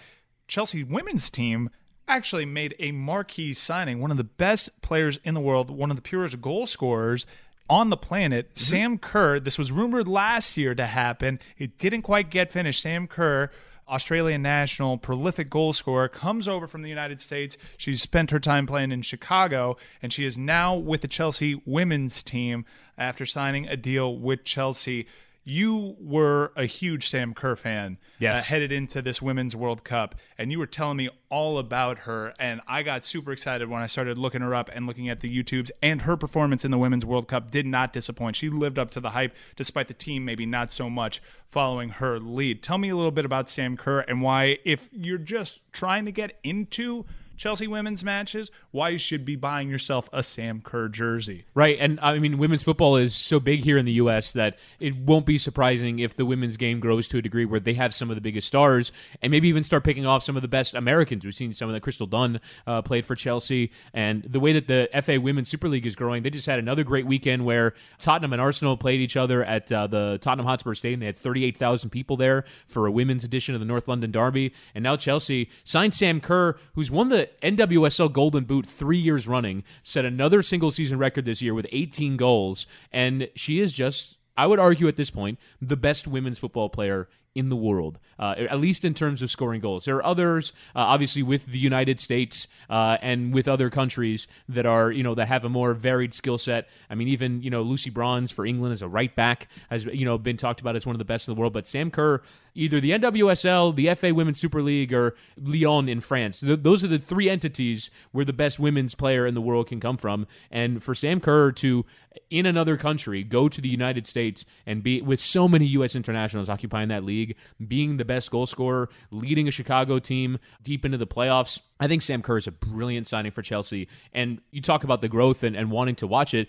[0.47, 1.69] Chelsea women's team
[2.07, 3.99] actually made a marquee signing.
[3.99, 7.25] One of the best players in the world, one of the purest goal scorers
[7.69, 8.59] on the planet, mm-hmm.
[8.59, 9.39] Sam Kerr.
[9.39, 11.39] This was rumored last year to happen.
[11.57, 12.81] It didn't quite get finished.
[12.81, 13.49] Sam Kerr.
[13.87, 17.55] Australian national, prolific goal scorer, comes over from the United States.
[17.77, 22.23] She's spent her time playing in Chicago, and she is now with the Chelsea women's
[22.23, 22.65] team
[22.97, 25.05] after signing a deal with Chelsea.
[25.47, 28.37] You were a huge Sam Kerr fan Yes.
[28.41, 32.33] uh, headed into this Women's World Cup, and you were telling me all about her,
[32.39, 35.29] and I got super excited when I started looking her up and looking at the
[35.43, 38.35] YouTubes, and her performance in the Women's World Cup did not disappoint.
[38.35, 42.19] She lived up to the hype, despite the team maybe not so much following her
[42.19, 42.63] lead.
[42.63, 46.11] Tell me a little bit about Sam Kerr and why, if you're just trying to
[46.11, 47.05] get into
[47.37, 51.45] Chelsea women's matches, why you should be buying yourself a Sam Kerr jersey.
[51.53, 54.31] Right, and I mean, women's football is so big here in the U.S.
[54.33, 57.73] that it won't be surprising if the women's game grows to a degree where they
[57.73, 60.47] have some of the biggest stars, and maybe even start picking off some of the
[60.47, 61.25] best Americans.
[61.25, 64.67] We've seen some of the Crystal Dunn uh, played for Chelsea, and the way that
[64.67, 68.33] the FA Women's Super League is growing, they just had another great weekend where Tottenham
[68.33, 70.99] and Arsenal played each other at uh, the Tottenham Hotspur Stadium.
[71.01, 74.53] They had thirty-eight thousand people there for a women's edition of the North London Derby,
[74.73, 79.63] and now Chelsea signed Sam Kerr, who's won the NWSL Golden Boot three years running,
[79.83, 84.47] set another single season record this year with 18 goals, and she is just, I
[84.47, 88.59] would argue at this point, the best women's football player in the world, uh, at
[88.59, 89.83] least in terms of scoring goals.
[89.83, 94.65] There are others, uh, obviously, with the United States uh, and with other countries that
[94.65, 96.69] are, you know, that have a more varied skill set.
[96.89, 100.05] I mean, even you know, Lucy Bronze for England as a right back has you
[100.05, 101.51] know been talked about as one of the best in the world.
[101.51, 102.21] But Sam Kerr,
[102.53, 106.87] either the NWSL, the FA Women's Super League, or Lyon in France, th- those are
[106.87, 110.25] the three entities where the best women's player in the world can come from.
[110.49, 111.85] And for Sam Kerr to
[112.29, 115.95] in another country go to the United States and be with so many U.S.
[115.95, 117.24] internationals occupying that league,
[117.67, 121.59] being the best goal scorer, leading a Chicago team deep into the playoffs.
[121.79, 123.87] I think Sam Kerr is a brilliant signing for Chelsea.
[124.13, 126.47] And you talk about the growth and, and wanting to watch it.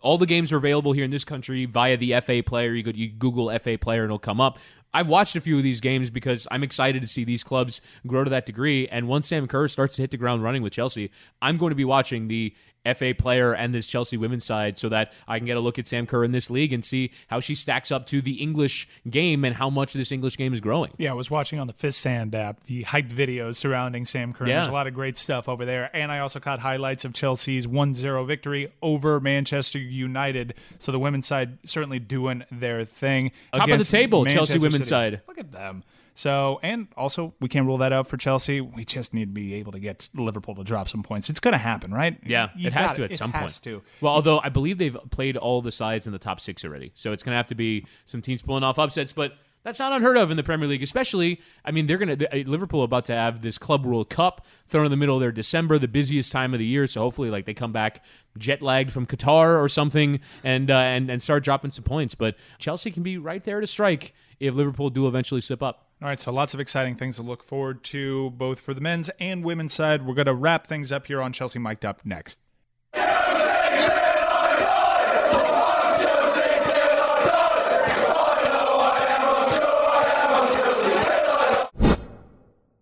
[0.00, 2.72] All the games are available here in this country via the FA player.
[2.72, 4.58] You could you Google FA player and it'll come up.
[4.92, 8.24] I've watched a few of these games because I'm excited to see these clubs grow
[8.24, 8.88] to that degree.
[8.88, 11.76] And once Sam Kerr starts to hit the ground running with Chelsea, I'm going to
[11.76, 12.54] be watching the
[12.94, 15.86] FA player and this Chelsea women's side so that I can get a look at
[15.86, 19.44] Sam Kerr in this league and see how she stacks up to the English game
[19.44, 20.92] and how much this English game is growing.
[20.98, 24.46] Yeah, I was watching on the 5th Stand app the hype videos surrounding Sam Kerr.
[24.46, 24.56] Yeah.
[24.56, 25.94] There's a lot of great stuff over there.
[25.94, 30.54] And I also caught highlights of Chelsea's 1 0 victory over Manchester United.
[30.78, 33.32] So the women's side certainly doing their thing.
[33.52, 34.88] Top of the table, Chelsea women's City.
[34.88, 35.20] side.
[35.28, 35.84] Look at them.
[36.14, 38.60] So, and also, we can't rule that out for Chelsea.
[38.60, 41.30] We just need to be able to get Liverpool to drop some points.
[41.30, 42.18] It's going to happen, right?
[42.26, 43.64] Yeah, You it has to at It some has point.
[43.64, 43.82] to.
[44.00, 47.12] Well, although I believe they've played all the sides in the top six already, so
[47.12, 49.12] it's going to have to be some teams pulling off upsets.
[49.12, 49.32] But
[49.62, 51.40] that's not unheard of in the Premier League, especially.
[51.64, 54.90] I mean, they're going to Liverpool about to have this Club World Cup thrown in
[54.90, 56.86] the middle of their December, the busiest time of the year.
[56.86, 58.02] So hopefully, like they come back
[58.38, 62.14] jet lagged from Qatar or something, and uh, and and start dropping some points.
[62.14, 65.88] But Chelsea can be right there to strike if Liverpool do eventually slip up.
[66.02, 69.10] All right, so lots of exciting things to look forward to, both for the men's
[69.20, 70.06] and women's side.
[70.06, 72.38] We're going to wrap things up here on Chelsea Mic'd Up next.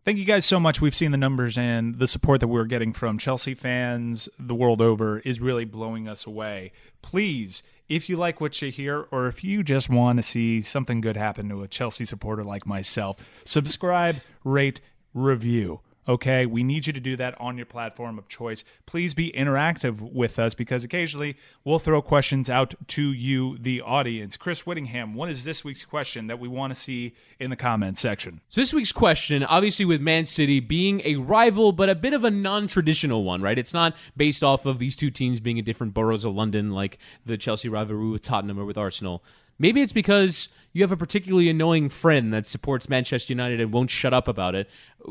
[0.09, 0.81] Thank you guys so much.
[0.81, 4.81] We've seen the numbers and the support that we're getting from Chelsea fans the world
[4.81, 6.73] over is really blowing us away.
[7.03, 11.03] Please, if you like what you hear, or if you just want to see something
[11.03, 14.81] good happen to a Chelsea supporter like myself, subscribe, rate,
[15.13, 15.81] review.
[16.09, 18.65] Okay, we need you to do that on your platform of choice.
[18.87, 24.39] Please be interactive with us because occasionally we'll throw questions out to you, the audience.
[24.39, 28.01] Chris Whittingham, what is this week's question that we want to see in the comments
[28.01, 28.41] section?
[28.49, 32.25] So this week's question, obviously with Man City being a rival, but a bit of
[32.25, 33.59] a non-traditional one, right?
[33.59, 36.97] It's not based off of these two teams being in different boroughs of London, like
[37.27, 39.23] the Chelsea rivalry with Tottenham or with Arsenal.
[39.59, 43.91] Maybe it's because you have a particularly annoying friend that supports Manchester United and won't
[43.91, 44.69] shut up about it.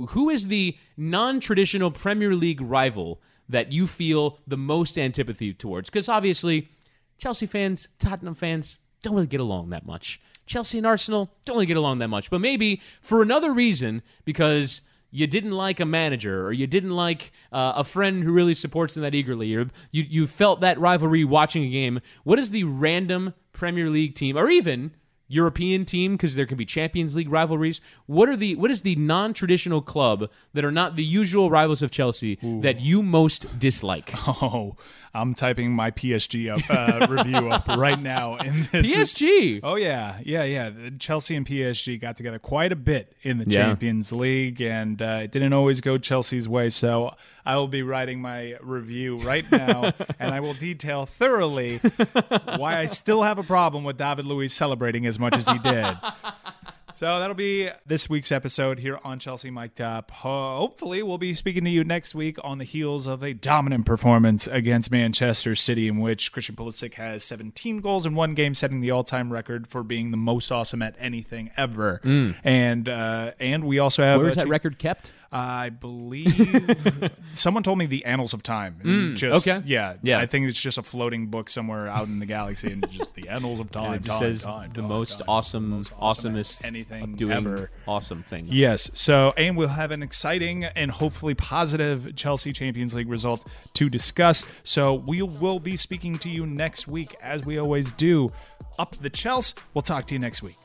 [0.10, 5.90] Who is the non-traditional Premier League rival that you feel the most antipathy towards?
[5.90, 6.70] Because obviously,
[7.18, 10.22] Chelsea fans, Tottenham fans don't really get along that much.
[10.46, 12.30] Chelsea and Arsenal don't really get along that much.
[12.30, 14.82] But maybe for another reason, because
[15.18, 18.94] you didn't like a manager or you didn't like uh, a friend who really supports
[18.94, 22.64] them that eagerly or you, you felt that rivalry watching a game, what is the
[22.64, 24.92] random Premier League team or even
[25.28, 27.82] European team because there can be Champions League rivalries.
[28.06, 31.92] What are the what is the non-traditional club that are not the usual rivals of
[31.92, 34.14] Chelsea that you most dislike?
[34.40, 34.76] Oh,
[35.18, 38.36] I'm typing my PSG up uh, review up right now.
[38.36, 39.60] And this is- PSG.
[39.64, 40.72] Oh yeah, yeah, yeah.
[41.00, 43.66] Chelsea and PSG got together quite a bit in the Yeah.
[43.66, 46.70] Champions League, and uh, it didn't always go Chelsea's way.
[46.70, 47.14] So
[47.46, 51.78] I will be writing my review right now, and I will detail thoroughly
[52.58, 55.86] why I still have a problem with David Luiz celebrating as much as he did.
[56.98, 60.10] So that'll be this week's episode here on Chelsea Mic'd Up.
[60.10, 64.48] Hopefully, we'll be speaking to you next week on the heels of a dominant performance
[64.48, 68.90] against Manchester City, in which Christian Pulisic has 17 goals in one game, setting the
[68.90, 72.02] all-time record for being the most awesome at anything ever.
[72.44, 75.12] And uh, and we also have Where is that record kept?
[75.32, 78.78] I believe someone told me the Annals of Time.
[78.84, 79.62] And mm, just, okay.
[79.66, 80.20] yeah, Yeah.
[80.20, 83.28] I think it's just a floating book somewhere out in the galaxy, and just the
[83.30, 83.94] Annals of Time.
[83.94, 87.72] And it time, says time, the time, most awesome, most awesome awesomest anything doing ever.
[87.88, 88.50] awesome things.
[88.52, 88.90] Yes.
[88.94, 94.46] So, and we'll have an exciting and hopefully positive Chelsea Champions League result to discuss.
[94.64, 98.30] So, we will be speaking to you next week, as we always do.
[98.80, 99.56] Up the Chelsea.
[99.74, 100.56] We'll talk to you next week.